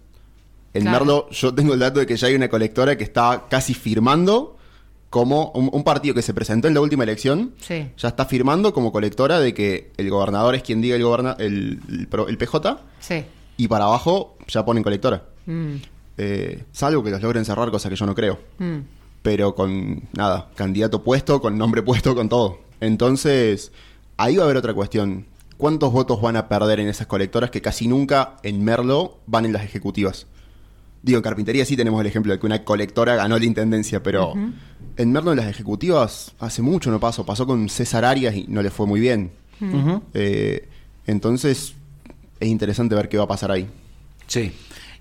En 0.73 0.83
Claro. 0.83 0.99
Merlo 1.05 1.31
yo 1.31 1.55
tengo 1.55 1.75
el 1.75 1.81
dato 1.81 2.01
de 2.01 2.07
que 2.07 2.17
ya 2.17 2.29
hay 2.29 2.35
una 2.35 2.49
colectora 2.49 2.97
que 2.97 3.05
está 3.05 3.45
casi 3.49 3.75
firmando 3.75 4.57
como 5.11 5.51
un, 5.55 5.71
un 5.73 5.85
partido 5.85 6.15
que 6.15 6.23
se 6.23 6.35
presentó 6.35 6.67
en 6.69 6.75
la 6.75 6.81
última 6.81 7.05
elección. 7.05 7.55
Sí. 7.61 7.89
Ya 7.97 8.09
está 8.09 8.25
firmando 8.27 8.73
como 8.75 8.91
colectora 8.93 9.39
de 9.41 9.55
que 9.55 9.93
el 9.97 10.11
gobernador 10.11 10.55
es 10.57 10.63
quien 10.63 10.81
diga 10.81 10.97
el, 10.97 11.05
goberna 11.05 11.37
el, 11.39 11.81
el 11.89 12.09
pro- 12.09 12.27
el 12.29 12.37
PJ 12.39 12.81
Sí. 13.01 13.25
y 13.57 13.69
para 13.69 13.85
abajo 13.85 14.37
ya 14.49 14.65
ponen 14.65 14.83
colectora. 14.83 15.25
Mm, 15.47 15.75
Eh, 16.17 16.63
salvo 16.71 17.03
que 17.03 17.11
los 17.11 17.21
logren 17.21 17.45
cerrar, 17.45 17.73
cosa 17.73 17.89
que 17.89 17.97
yo 17.97 18.07
no 18.07 18.15
creo. 18.15 18.39
mm. 18.59 18.79
Pero 19.25 19.55
con 19.55 20.03
nada, 20.13 20.51
candidato 20.55 21.03
puesto, 21.03 21.41
con 21.41 21.57
nombre 21.57 21.81
puesto, 21.83 22.15
con 22.15 22.29
todo. 22.29 22.59
Entonces, 22.81 23.73
ahí 24.19 24.37
va 24.37 24.43
a 24.43 24.45
haber 24.45 24.59
otra 24.59 24.75
cuestión. 24.75 25.25
¿Cuántos 25.57 25.93
votos 25.95 26.21
van 26.21 26.37
a 26.37 26.47
perder 26.47 26.81
en 26.81 26.89
esas 26.89 27.07
colectoras 27.07 27.51
que 27.51 27.63
casi 27.63 27.89
nunca 27.89 28.37
en 28.43 28.63
Merlo 28.63 29.21
van 29.27 29.47
en 29.47 29.55
las 29.55 29.65
ejecutivas? 29.65 30.27
Digo, 31.03 31.17
en 31.17 31.23
carpintería 31.23 31.65
sí 31.65 31.75
tenemos 31.75 32.03
el 32.03 32.07
ejemplo 32.07 32.35
de 32.35 32.39
que 32.39 32.45
una 32.45 32.65
colectora 32.65 33.17
ganó 33.17 33.39
la 33.39 33.45
intendencia, 33.47 34.03
pero 34.03 34.35
en 34.99 35.13
Merlo 35.13 35.31
en 35.31 35.39
las 35.39 35.47
ejecutivas 35.47 36.35
hace 36.39 36.61
mucho 36.61 36.91
no 36.91 37.01
pasó. 37.01 37.25
Pasó 37.25 37.47
con 37.47 37.71
César 37.71 38.05
Arias 38.05 38.35
y 38.35 38.45
no 38.49 38.61
le 38.63 38.71
fue 38.71 38.87
muy 38.87 39.01
bien. 39.01 39.31
Eh, 40.13 40.69
entonces, 41.07 41.75
es 42.41 42.49
interesante 42.49 42.95
ver 42.95 43.09
qué 43.09 43.17
va 43.17 43.25
a 43.25 43.29
pasar 43.29 43.51
ahí. 43.51 43.67
Sí. 44.27 44.53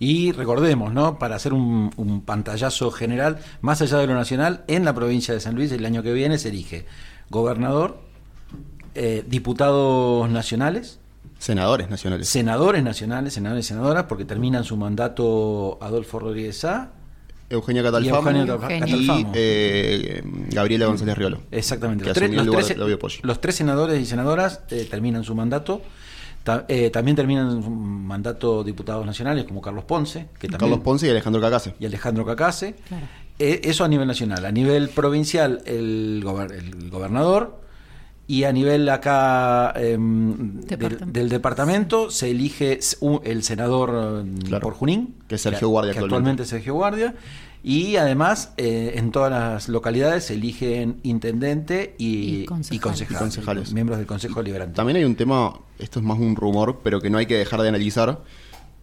Y 0.05 0.33
recordemos, 0.33 0.93
¿no? 0.93 1.17
Para 1.17 1.37
hacer 1.37 1.53
un, 1.53 1.89
un 1.95 2.21
pantallazo 2.21 2.91
general, 2.91 3.37
más 3.61 3.81
allá 3.81 3.99
de 3.99 4.07
lo 4.07 4.13
nacional, 4.15 4.65
en 4.67 4.83
la 4.83 4.93
provincia 4.93 5.33
de 5.33 5.39
San 5.39 5.55
Luis 5.55 5.71
el 5.71 5.85
año 5.85 6.03
que 6.03 6.11
viene 6.11 6.37
se 6.37 6.49
elige 6.49 6.85
gobernador, 7.29 7.99
eh, 8.95 9.23
diputados 9.25 10.29
nacionales, 10.29 10.99
Senadores 11.39 11.89
nacionales. 11.89 12.27
senadores 12.27 12.83
nacionales, 12.83 13.33
senadores 13.33 13.65
y 13.65 13.67
senadoras, 13.69 14.03
porque 14.09 14.25
terminan 14.25 14.65
su 14.65 14.75
mandato 14.75 15.77
Adolfo 15.81 16.19
Rodríguez 16.19 16.57
Sá. 16.57 16.91
Eugenia 17.49 17.81
Y 17.81 17.85
Catalfamo 17.85 18.31
y 18.31 18.45
Catalfamo. 18.45 19.31
eh, 19.35 20.21
Gabriela 20.49 20.85
González 20.87 21.17
Riolo. 21.17 21.39
Exactamente. 21.49 22.11
Tres, 22.13 22.29
los 23.23 23.39
tres 23.41 23.55
senadores 23.55 24.01
y 24.01 24.05
senadoras 24.05 24.61
eh, 24.69 24.85
terminan 24.89 25.23
su 25.23 25.33
mandato. 25.33 25.81
Ta- 26.43 26.65
eh, 26.67 26.89
también 26.89 27.15
terminan 27.15 27.63
su 27.63 27.69
mandato 27.69 28.63
diputados 28.63 29.05
nacionales, 29.05 29.45
como 29.45 29.61
Carlos 29.61 29.85
Ponce, 29.85 30.27
que 30.39 30.47
también, 30.47 30.59
Carlos 30.59 30.79
Ponce 30.79 31.07
y 31.07 31.09
Alejandro 31.09 31.41
Cacase. 31.41 31.75
y 31.79 31.85
Alejandro 31.85 32.25
Cacase. 32.25 32.75
Claro. 32.87 33.05
Eh, 33.39 33.61
eso 33.63 33.83
a 33.83 33.87
nivel 33.87 34.07
nacional. 34.07 34.45
A 34.45 34.51
nivel 34.51 34.89
provincial, 34.89 35.61
el, 35.65 36.21
gober- 36.23 36.51
el 36.51 36.89
gobernador. 36.89 37.61
Y 38.25 38.45
a 38.45 38.53
nivel 38.53 38.87
acá 38.87 39.73
em, 39.75 40.61
del, 40.61 40.67
Departamento. 40.79 41.19
del 41.19 41.29
departamento 41.29 42.09
se 42.11 42.31
elige 42.31 42.79
un- 43.01 43.19
el 43.25 43.43
senador 43.43 44.23
Claro. 44.45 44.61
por 44.63 44.73
Junín, 44.75 45.15
Que 45.27 45.35
es 45.35 45.41
Sergio 45.41 45.67
Guardia 45.69 45.91
que 45.91 45.99
actualmente. 45.99 46.15
actualmente 46.15 46.43
es 46.43 46.49
Sergio 46.49 46.73
Guardia. 46.75 47.15
Y 47.65 47.95
además, 47.95 48.51
eh, 48.57 48.93
en 48.97 49.11
todas 49.11 49.31
las 49.31 49.69
localidades 49.69 50.25
se 50.25 50.33
eligen 50.33 50.99
intendente 51.03 51.95
y, 51.97 52.41
Y 52.41 52.45
concejales. 52.45 52.75
y 52.75 52.79
concejales, 52.79 53.11
Y 53.11 53.23
concejales. 53.23 53.73
miembros 53.73 53.97
del 53.99 54.05
Consejo 54.07 54.41
Deliberante. 54.41 54.75
También 54.75 54.97
hay 54.97 55.05
un 55.05 55.15
tema, 55.15 55.53
esto 55.79 55.99
es 55.99 56.05
más 56.05 56.19
un 56.19 56.35
rumor, 56.35 56.81
pero 56.83 56.99
que 56.99 57.09
no 57.09 57.17
hay 57.17 57.25
que 57.25 57.37
dejar 57.37 57.61
de 57.61 57.69
analizar. 57.69 58.21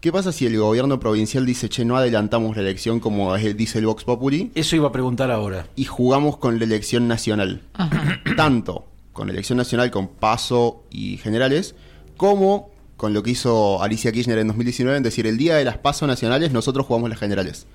¿Qué 0.00 0.10
pasa 0.10 0.32
si 0.32 0.46
el 0.46 0.56
gobierno 0.58 0.98
provincial 0.98 1.44
dice, 1.44 1.68
che, 1.68 1.84
no 1.84 1.94
adelantamos 1.98 2.56
la 2.56 2.62
elección 2.62 3.00
como 3.00 3.36
dice 3.36 3.80
el 3.80 3.84
Vox 3.84 4.04
Populi 4.04 4.50
Eso 4.54 4.74
iba 4.76 4.88
a 4.88 4.92
preguntar 4.92 5.30
ahora. 5.30 5.66
y 5.76 5.84
jugamos 5.84 6.38
con 6.38 6.58
la 6.58 6.64
elección 6.64 7.06
nacional? 7.06 7.60
Ajá. 7.74 8.18
Tanto 8.36 8.86
con 9.12 9.26
la 9.26 9.34
elección 9.34 9.58
nacional 9.58 9.90
con 9.90 10.08
paso 10.08 10.84
y 10.90 11.18
generales, 11.18 11.74
como 12.16 12.70
con 12.96 13.12
lo 13.12 13.22
que 13.22 13.32
hizo 13.32 13.82
Alicia 13.82 14.10
Kirchner 14.10 14.38
en 14.38 14.46
2019, 14.48 14.96
en 14.96 15.02
decir, 15.02 15.26
el 15.26 15.36
día 15.36 15.56
de 15.56 15.64
las 15.66 15.76
pasos 15.76 16.08
nacionales 16.08 16.50
nosotros 16.52 16.86
jugamos 16.86 17.10
las 17.10 17.18
generales. 17.18 17.66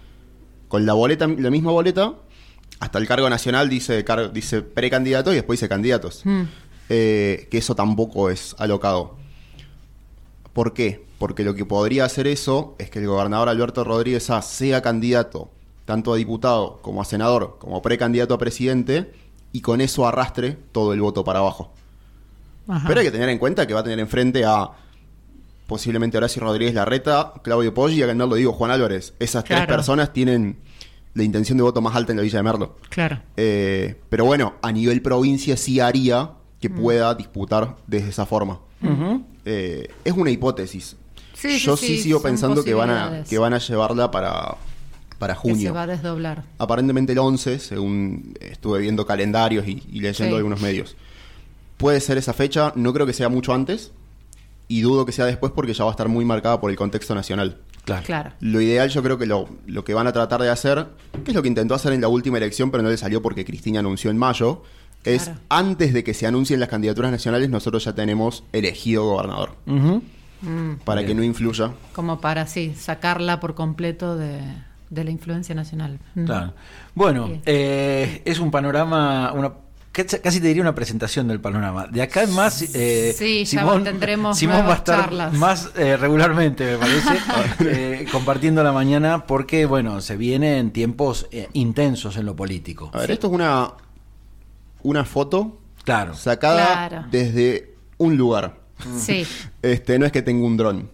Con 0.67 0.86
la 0.86 0.93
boleta, 0.93 1.28
la 1.28 1.49
misma 1.49 1.71
boleta, 1.71 2.13
hasta 2.80 2.99
el 2.99 3.08
cargo 3.08 3.30
nacional 3.30 3.69
dice, 3.69 4.04
car- 4.04 4.34
dice 4.34 4.62
precandidato 4.62 5.32
y 5.32 5.36
después 5.36 5.60
dice 5.60 5.69
candidatos. 5.69 6.21
Mm. 6.25 6.41
Eh, 6.89 7.47
que 7.49 7.58
eso 7.58 7.75
tampoco 7.75 8.30
es 8.30 8.56
alocado. 8.60 9.15
¿Por 10.54 10.73
qué? 10.73 11.06
Porque 11.17 11.43
lo 11.43 11.54
que 11.56 11.65
podría 11.65 12.06
hacer 12.06 12.28
eso 12.28 12.75
es 12.78 12.89
que 12.89 12.99
el 12.99 13.08
gobernador 13.08 13.49
Alberto 13.49 13.84
Rodríguez 13.84 14.30
A 14.30 14.41
sea 14.41 14.82
candidato 14.82 15.49
tanto 15.86 16.13
a 16.13 16.17
diputado 16.17 16.80
como 16.82 17.01
a 17.01 17.06
senador, 17.06 17.58
como 17.60 17.82
precandidato 17.82 18.34
a 18.34 18.38
presidente, 18.39 19.13
y 19.51 19.62
con 19.62 19.82
eso 19.82 20.08
arrastre 20.08 20.58
todo 20.71 20.93
el 20.93 21.01
voto 21.01 21.23
para 21.23 21.39
abajo. 21.39 21.71
Ajá. 22.67 22.88
Pero 22.88 22.99
hay 23.01 23.06
que 23.06 23.12
tener 23.12 23.30
en 23.30 23.38
cuenta 23.38 23.67
que 23.67 23.73
va 23.75 23.82
a 23.82 23.84
tener 23.84 23.99
enfrente 23.99 24.43
a 24.45 24.71
posiblemente 25.67 26.17
Horacio 26.17 26.41
Rodríguez 26.41 26.73
Larreta, 26.75 27.34
Claudio 27.43 27.73
Poggi 27.73 27.95
y 27.99 28.01
acá 28.04 28.12
en 28.12 28.17
Merlo 28.17 28.36
digo 28.36 28.54
Juan 28.54 28.71
Álvarez. 28.71 29.13
Esas 29.19 29.43
tres 29.43 29.65
personas 29.65 30.13
tienen 30.13 30.58
la 31.13 31.23
intención 31.23 31.58
de 31.58 31.63
voto 31.63 31.82
más 31.82 31.95
alta 31.95 32.12
en 32.12 32.17
la 32.17 32.23
Villa 32.23 32.39
de 32.39 32.43
Merlo. 32.43 32.75
Claro. 32.89 33.19
Eh, 33.38 33.95
pero 34.10 34.25
bueno, 34.25 34.56
a 34.62 34.71
nivel 34.71 35.01
provincia 35.01 35.56
sí 35.58 35.80
haría 35.80 36.32
que 36.60 36.69
Mm. 36.69 36.75
pueda 36.75 37.15
disputar 37.15 37.75
desde 37.88 38.10
esa 38.10 38.25
forma. 38.25 38.60
Eh, 39.45 39.88
es 40.04 40.13
una 40.13 40.30
hipótesis. 40.30 40.95
Sí, 41.34 41.58
Yo 41.60 41.75
sí, 41.78 41.97
sigo 41.99 42.21
pensando 42.21 42.63
que 42.63 42.73
van, 42.73 42.89
a, 42.89 43.23
que 43.23 43.38
van 43.38 43.54
a 43.54 43.60
llevarla 43.60 44.10
para, 44.12 44.56
para 45.19 45.34
Que 45.36 45.41
se 45.41 45.49
junio. 45.49 45.73
va 45.73 45.84
a 45.84 45.88
desdoblar. 45.88 46.43
Aparentemente 46.58 47.12
el 47.13 47.19
11, 47.19 47.60
según 47.60 48.36
estuve 48.39 48.80
viendo 48.80 49.06
calendarios 49.06 49.67
y, 49.67 49.84
y 49.91 49.99
leyendo 49.99 50.34
Sí. 50.36 50.38
algunos 50.38 50.62
medios. 50.62 50.95
Puede 51.78 51.99
ser 51.99 52.17
esa 52.17 52.34
fecha, 52.34 52.71
no 52.75 52.93
creo 52.93 53.06
que 53.06 53.13
sea 53.13 53.28
mucho 53.30 53.54
antes 53.54 53.91
y 54.67 54.82
dudo 54.82 55.06
que 55.06 55.12
sea 55.12 55.25
después 55.25 55.51
porque 55.54 55.73
ya 55.73 55.84
va 55.84 55.91
a 55.91 55.93
estar 55.93 56.08
muy 56.08 56.25
marcada 56.25 56.60
por 56.60 56.71
el 56.71 56.78
contexto 56.78 57.13
nacional. 57.15 57.58
Claro. 57.84 58.04
Claro. 58.06 58.32
Lo 58.39 58.62
ideal 58.62 58.89
yo 58.89 59.04
creo 59.04 59.17
que 59.19 59.25
lo, 59.28 59.47
lo 59.67 59.84
que 59.86 59.93
van 59.93 60.08
a 60.08 60.12
tratar 60.12 60.41
de 60.41 60.49
hacer, 60.49 60.88
que 61.23 61.32
es 61.32 61.36
lo 61.36 61.41
que 61.43 61.47
intentó 61.49 61.75
hacer 61.75 61.93
en 61.93 62.01
la 62.01 62.08
última 62.08 62.38
elección, 62.38 62.71
pero 62.71 62.82
no 62.82 62.89
le 62.89 62.97
salió 62.97 63.21
porque 63.21 63.45
Cristina 63.45 63.80
anunció 63.80 64.10
en 64.10 64.17
mayo, 64.17 64.63
es 65.04 65.25
Claro. 65.25 65.39
antes 65.49 65.93
de 65.93 66.04
que 66.04 66.15
se 66.15 66.25
anuncien 66.25 66.60
las 66.60 66.69
candidaturas 66.69 67.12
nacionales, 67.12 67.47
nosotros 67.49 67.84
ya 67.86 67.93
tenemos 67.93 68.43
elegido 68.54 69.04
gobernador. 69.06 69.51
Mm. 70.41 70.75
para 70.84 71.01
Bien. 71.01 71.08
que 71.10 71.15
no 71.15 71.23
influya. 71.23 71.73
Como 71.93 72.19
para, 72.21 72.45
sí, 72.47 72.73
sacarla 72.75 73.39
por 73.39 73.54
completo 73.56 74.15
de, 74.17 74.39
de 74.89 75.04
la 75.04 75.12
influencia 75.12 75.54
nacional. 75.56 75.99
Mm. 76.15 76.25
Claro. 76.25 76.54
Bueno, 76.93 77.30
eh, 77.45 78.21
es 78.25 78.39
un 78.39 78.49
panorama, 78.51 79.32
una 79.34 79.54
casi 79.95 80.41
te 80.41 80.47
diría 80.47 80.62
una 80.62 80.75
presentación 80.75 81.27
del 81.27 81.39
panorama. 81.39 81.88
De 81.88 82.01
acá 82.01 82.23
en 82.23 82.34
más, 82.34 82.62
eh, 82.75 83.15
Sí, 83.17 83.45
ya 83.45 83.81
tendremos 83.84 84.38
Simón 84.38 84.65
va 84.67 84.73
a 84.73 84.75
estar 84.75 85.01
charlas. 85.05 85.34
más 85.34 85.69
eh, 85.77 85.95
regularmente, 85.97 86.73
me 86.73 86.77
parece, 86.77 87.17
eh, 87.62 88.05
compartiendo 88.12 88.62
la 88.63 88.71
mañana, 88.73 89.25
porque 89.25 89.65
bueno, 89.65 90.01
se 90.01 90.17
vienen 90.17 90.71
tiempos 90.71 91.27
eh, 91.31 91.47
intensos 91.53 92.17
en 92.17 92.25
lo 92.25 92.36
político. 92.36 92.91
A 92.93 92.99
ver, 92.99 93.12
esto 93.12 93.27
es 93.27 93.34
una, 93.34 93.71
una 94.84 95.05
foto 95.05 95.60
Claro. 95.84 96.13
sacada 96.15 96.88
Claro. 96.89 97.05
desde 97.12 97.75
un 97.97 98.17
lugar. 98.17 98.60
Sí. 98.99 99.25
Este, 99.62 99.97
no 99.97 100.05
es 100.05 100.12
que 100.12 100.21
tenga 100.21 100.45
un 100.45 100.58
dron. 100.58 100.91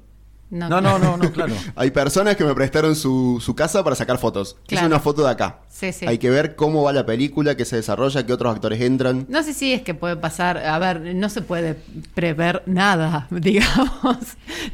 No, 0.51 0.67
No, 0.69 0.81
no, 0.81 0.99
no, 0.99 1.17
no, 1.17 1.31
claro. 1.31 1.55
Hay 1.75 1.91
personas 1.91 2.35
que 2.35 2.43
me 2.43 2.53
prestaron 2.53 2.95
su, 2.95 3.41
su 3.43 3.55
casa 3.55 3.83
para 3.83 3.95
sacar 3.95 4.17
fotos. 4.17 4.57
Es 4.67 4.81
una 4.83 4.99
foto 4.99 5.23
de 5.23 5.31
acá. 5.31 5.61
Sí, 5.69 5.91
sí. 5.93 6.05
Hay 6.05 6.17
que 6.17 6.29
ver 6.29 6.55
cómo 6.57 6.83
va 6.83 6.91
la 6.93 7.05
película, 7.05 7.55
qué 7.55 7.63
se 7.65 7.77
desarrolla, 7.77 8.25
qué 8.25 8.33
otros 8.33 8.53
actores 8.53 8.81
entran. 8.81 9.25
No 9.29 9.41
sé 9.43 9.53
si 9.53 9.71
es 9.73 9.81
que 9.81 9.93
puede 9.93 10.17
pasar, 10.17 10.57
a 10.57 10.77
ver, 10.77 11.15
no 11.15 11.29
se 11.29 11.41
puede 11.41 11.77
prever 12.13 12.63
nada, 12.65 13.27
digamos. 13.31 14.17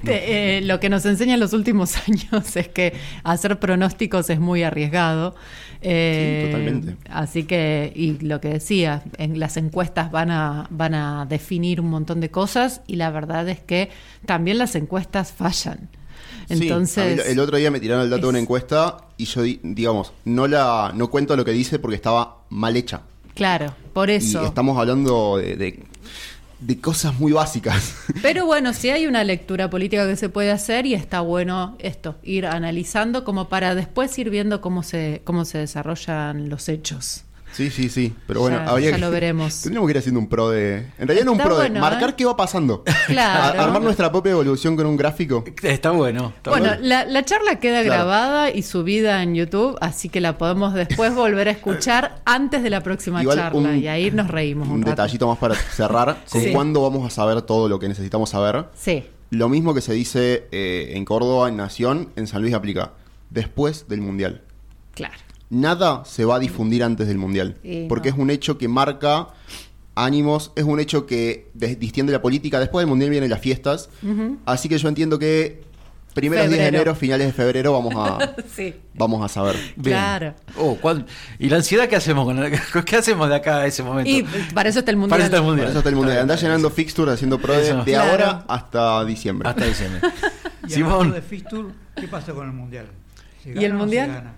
Te- 0.04 0.58
eh, 0.58 0.62
lo 0.62 0.80
que 0.80 0.90
nos 0.90 1.06
enseñan 1.06 1.40
los 1.40 1.54
últimos 1.54 1.96
años 2.08 2.56
es 2.56 2.68
que 2.68 2.94
hacer 3.24 3.60
pronósticos 3.60 4.30
es 4.32 4.40
muy 4.40 4.64
arriesgado. 4.64 5.36
Eh, 5.82 6.42
Sí, 6.44 6.52
totalmente. 6.52 6.96
Así 7.10 7.44
que, 7.44 7.94
y 7.96 8.18
lo 8.26 8.42
que 8.42 8.50
decía, 8.50 9.04
en 9.18 9.40
las 9.40 9.58
encuestas 9.58 10.10
van 10.12 10.32
a, 10.32 10.66
van 10.72 10.96
a 10.96 11.26
definir 11.30 11.80
un 11.82 11.90
montón 11.92 12.20
de 12.20 12.32
cosas 12.32 12.82
y 12.88 12.96
la 12.96 13.12
verdad 13.12 13.48
es 13.48 13.60
que 13.60 13.90
también 14.26 14.58
las 14.58 14.74
encuestas 14.76 15.32
fallan. 15.32 15.67
Entonces, 16.50 17.26
el 17.28 17.40
otro 17.40 17.58
día 17.58 17.72
me 17.72 17.80
tiraron 17.80 18.04
el 18.06 18.10
dato 18.10 18.24
de 18.24 18.30
una 18.30 18.38
es- 18.40 18.44
encuesta 18.44 18.98
y 19.18 19.26
yo, 19.26 19.42
di- 19.42 19.60
digamos, 19.64 20.14
no 20.26 20.48
la 20.48 20.92
no 20.96 21.10
cuento 21.10 21.36
lo 21.36 21.44
que 21.44 21.52
dice 21.52 21.80
porque 21.80 21.96
estaba 21.96 22.38
mal 22.50 22.76
hecha. 22.78 23.02
claro, 23.36 23.76
por 23.94 24.10
eso. 24.10 24.42
Y 24.44 24.46
estamos 24.46 24.78
hablando 24.78 25.38
de, 25.38 25.56
de, 25.58 25.84
de 26.60 26.80
cosas 26.82 27.20
muy 27.20 27.32
básicas. 27.34 27.96
Pero 28.22 28.46
bueno, 28.46 28.74
sí 28.74 28.90
hay 28.90 29.08
una 29.08 29.24
lectura 29.24 29.70
política 29.70 30.08
que 30.08 30.16
se 30.16 30.30
puede 30.30 30.52
hacer 30.52 30.86
y 30.86 30.94
está 30.94 31.20
bueno 31.22 31.76
esto, 31.80 32.16
ir 32.24 32.46
analizando 32.46 33.24
como 33.26 33.50
para 33.50 33.76
después 33.76 34.18
ir 34.18 34.30
viendo 34.30 34.62
cómo 34.62 34.84
se, 34.84 35.22
cómo 35.26 35.44
se 35.46 35.58
desarrollan 35.58 36.48
los 36.50 36.70
hechos. 36.70 37.24
Sí, 37.58 37.72
sí, 37.72 37.90
sí. 37.90 38.14
Pero 38.28 38.42
bueno, 38.42 38.58
Ya- 38.58 38.70
habría 38.70 38.90
ya 38.92 38.96
que- 38.98 39.02
lo 39.02 39.10
veremos. 39.10 39.62
Tendríamos 39.64 39.88
que 39.88 39.92
ir 39.92 39.98
haciendo 39.98 40.20
un 40.20 40.30
pro 40.30 40.50
de. 40.50 40.86
En 41.00 41.08
realidad 41.08 41.26
no 41.26 41.32
un 41.32 41.38
pro 41.40 41.58
de 41.58 41.72
marcar 41.72 42.12
¿eh? 42.12 42.14
qué 42.16 42.24
va 42.26 42.38
pasando. 42.38 42.84
Claro. 43.08 43.60
A- 43.60 43.64
armar 43.64 43.82
nuestra 43.82 44.12
propia 44.12 44.32
evolución 44.34 44.76
con 44.76 44.86
un 44.86 44.96
gráfico. 44.96 45.44
Está 45.64 45.90
bueno. 45.92 46.34
está 46.38 46.52
Bueno, 46.52 46.68
bueno. 46.68 46.82
la, 46.84 47.06
la 47.06 47.26
charla 47.26 47.60
queda 47.60 47.82
Claro. 47.84 48.06
grabada 48.06 48.52
y 48.52 48.62
subida 48.62 49.24
en 49.24 49.34
YouTube, 49.34 49.76
así 49.82 50.08
que 50.10 50.22
la 50.22 50.38
podemos 50.38 50.74
después 50.76 51.16
volver 51.16 51.48
a 51.48 51.52
escuchar 51.52 52.22
antes 52.26 52.62
de 52.62 52.70
la 52.70 52.82
próxima 52.84 53.22
Igual 53.24 53.38
charla 53.38 53.58
un- 53.72 53.78
y 53.80 53.88
ahí 53.88 54.12
nos 54.12 54.28
reímos 54.28 54.68
un, 54.68 54.76
Un 54.76 54.82
detallito 54.82 55.28
más 55.28 55.38
para 55.40 55.56
cerrar. 55.56 56.24
con 56.32 56.42
Sí. 56.42 56.52
¿Cuándo 56.54 56.84
vamos 56.84 57.06
a 57.06 57.10
saber 57.10 57.42
todo 57.42 57.68
lo 57.68 57.80
que 57.80 57.88
necesitamos 57.88 58.30
saber? 58.30 58.66
Sí, 58.76 59.04
Lo 59.32 59.50
mismo 59.50 59.74
que 59.74 59.82
se 59.82 59.94
dice 59.94 60.48
eh, 60.52 60.92
en 60.96 61.04
Córdoba, 61.06 61.50
en 61.50 61.58
Nación, 61.58 62.10
en 62.16 62.28
San 62.28 62.42
Luis 62.42 62.54
aplica. 62.54 62.92
Después 63.30 63.88
del 63.90 64.02
Mundial. 64.02 64.44
claro. 64.94 65.16
Nada 65.50 66.04
se 66.06 66.26
va 66.26 66.36
a 66.36 66.40
difundir 66.40 66.84
antes 66.84 67.08
del 67.08 67.18
Mundial. 67.18 67.58
Porque 67.88 68.10
no. 68.10 68.16
es 68.16 68.22
un 68.22 68.30
hecho 68.30 68.58
que 68.58 68.68
marca 68.68 69.30
ánimos, 69.96 70.52
es 70.56 70.64
un 70.64 70.80
hecho 70.80 71.06
que 71.06 71.50
distiende 71.54 72.12
la 72.14 72.22
política. 72.22 72.60
Después 72.60 72.82
del 72.84 72.90
Mundial 72.90 73.10
vienen 73.12 73.30
las 73.30 73.40
fiestas. 73.40 73.90
Así 74.46 74.68
que 74.70 74.78
yo 74.78 74.90
entiendo 74.90 75.18
que 75.20 75.66
primeros 76.14 76.48
días 76.50 76.60
de 76.60 76.68
enero, 76.68 76.96
finales 76.96 77.28
de 77.28 77.34
febrero, 77.34 77.74
vamos 77.74 77.94
a, 77.96 78.36
Sí. 78.56 78.74
vamos 78.96 79.24
a 79.24 79.28
saber. 79.28 79.56
Bien. 79.76 79.96
claro. 79.98 80.34
Oh, 80.58 80.76
¿cuál- 80.82 81.06
¿Y 81.38 81.48
la 81.48 81.58
ansiedad 81.58 81.88
qué 81.88 81.96
hacemos? 81.96 82.26
Con 82.26 82.40
la- 82.42 82.50
¿Qué 82.86 82.96
hacemos 82.96 83.30
de 83.30 83.36
acá 83.36 83.58
a 83.60 83.66
ese 83.68 83.84
momento? 83.84 84.10
Y 84.10 84.26
para 84.54 84.68
eso 84.70 84.80
está 84.80 84.90
el 84.92 84.98
mundial. 84.98 85.12
Para 85.12 85.24
eso 85.24 85.28
está 85.28 85.38
el 85.38 85.44
mundial. 85.46 85.70
eso 85.70 85.78
está 85.78 85.90
el 85.90 85.96
Mundial. 85.96 86.14
Está 86.18 86.22
Andás 86.24 86.40
bien, 86.42 86.52
llenando 86.52 86.70
fixtures, 86.72 87.14
haciendo 87.14 87.38
pro 87.40 87.54
de, 87.54 87.84
Claro. 87.86 88.12
ahora 88.12 88.46
hasta 88.48 89.06
diciembre. 89.06 89.48
Hasta 89.48 89.66
diciembre. 89.66 90.02
Y 90.68 90.72
Simón. 90.72 90.92
hablando 90.94 91.16
de 91.16 91.22
Fistur, 91.22 91.72
¿qué 91.96 92.08
pasa 92.10 92.34
con 92.34 92.46
el 92.48 92.54
Mundial? 92.54 92.88
¿Se 93.44 93.52
¿Y 93.52 93.64
el 93.64 93.72
o 93.72 93.76
no 93.76 93.80
se 93.80 93.86
Mundial? 93.86 94.08
gana? 94.10 94.34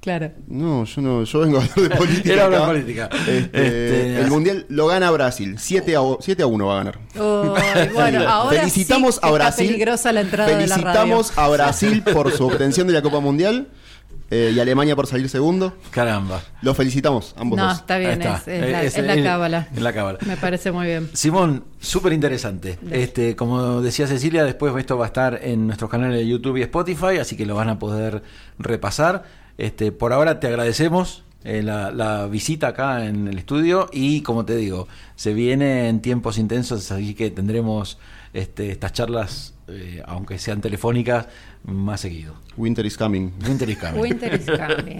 Claro. 0.00 0.32
No, 0.48 0.84
yo 0.84 1.02
no, 1.02 1.24
yo 1.24 1.40
vengo 1.40 1.58
a 1.58 1.62
hablar 1.62 1.76
de 1.90 1.96
política. 1.96 2.32
Era 2.32 2.44
hablar 2.46 2.60
de 2.62 2.66
política. 2.68 3.08
Este, 3.12 3.40
Este, 3.42 4.20
el 4.20 4.28
Mundial 4.30 4.64
lo 4.70 4.86
gana 4.86 5.10
Brasil. 5.10 5.56
7 5.58 5.94
a, 5.94 6.00
o- 6.02 6.18
7 6.22 6.42
a 6.42 6.46
1 6.46 6.66
va 6.66 6.72
a 6.74 6.76
ganar. 6.78 6.98
Bueno, 7.94 8.20
ahora 8.28 8.58
Felicitamos 8.60 9.16
sí 9.16 9.20
que 9.20 9.26
a 9.26 9.28
está 9.30 9.34
Brasil. 9.44 9.66
peligrosa 9.66 10.12
la 10.12 10.20
entrada 10.22 10.56
de 10.56 10.66
la 10.66 10.76
radio. 10.76 10.82
Felicitamos 10.84 11.38
a 11.38 11.48
Brasil 11.50 12.02
por 12.02 12.32
su 12.32 12.46
obtención 12.46 12.86
de 12.86 12.94
la 12.94 13.02
Copa 13.02 13.20
Mundial 13.20 13.68
eh, 14.30 14.52
y 14.54 14.58
a 14.58 14.62
Alemania 14.62 14.96
por 14.96 15.06
salir 15.06 15.28
segundo. 15.28 15.74
Caramba. 15.90 16.40
Los 16.62 16.76
felicitamos, 16.78 17.34
ambos 17.36 17.58
No, 17.58 17.68
dos. 17.68 17.78
está 17.80 17.98
bien, 17.98 18.12
está. 18.22 18.36
Es, 18.46 18.96
es 18.96 19.04
la, 19.04 19.14
Es- 19.14 19.22
cábala. 19.24 19.68
es 19.74 19.82
la 19.82 19.92
cábala. 19.92 20.18
Me 20.24 20.36
parece 20.38 20.72
muy 20.72 20.86
bien. 20.86 21.10
Simón, 21.12 21.64
súper 21.78 22.14
interesante. 22.14 22.78
Este, 22.90 23.36
como 23.36 23.82
decía 23.82 24.06
Cecilia, 24.06 24.44
después 24.44 24.72
esto 24.78 24.96
va 24.96 25.04
a 25.04 25.08
estar 25.08 25.40
en 25.42 25.66
nuestros 25.66 25.90
canales 25.90 26.16
de 26.16 26.26
YouTube 26.26 26.56
y 26.56 26.62
Spotify, 26.62 27.18
así 27.20 27.36
que 27.36 27.44
lo 27.44 27.54
van 27.54 27.68
a 27.68 27.78
poder 27.78 28.22
repasar. 28.58 29.39
Este, 29.60 29.92
por 29.92 30.14
ahora 30.14 30.40
te 30.40 30.46
agradecemos 30.46 31.22
eh, 31.44 31.62
la, 31.62 31.90
la 31.90 32.26
visita 32.26 32.68
acá 32.68 33.04
en 33.04 33.28
el 33.28 33.36
estudio 33.36 33.90
y 33.92 34.22
como 34.22 34.46
te 34.46 34.56
digo, 34.56 34.88
se 35.16 35.34
viene 35.34 35.90
en 35.90 36.00
tiempos 36.00 36.38
intensos, 36.38 36.90
así 36.90 37.12
que 37.12 37.30
tendremos 37.30 37.98
este, 38.32 38.70
estas 38.70 38.94
charlas, 38.94 39.52
eh, 39.68 40.02
aunque 40.06 40.38
sean 40.38 40.62
telefónicas, 40.62 41.28
más 41.64 42.00
seguido. 42.00 42.36
Winter 42.56 42.86
is 42.86 42.96
coming. 42.96 43.32
Winter 43.46 43.68
is 43.68 43.76
coming. 43.76 44.00
Winter 44.00 44.34
is 44.34 44.46
coming. 44.46 44.98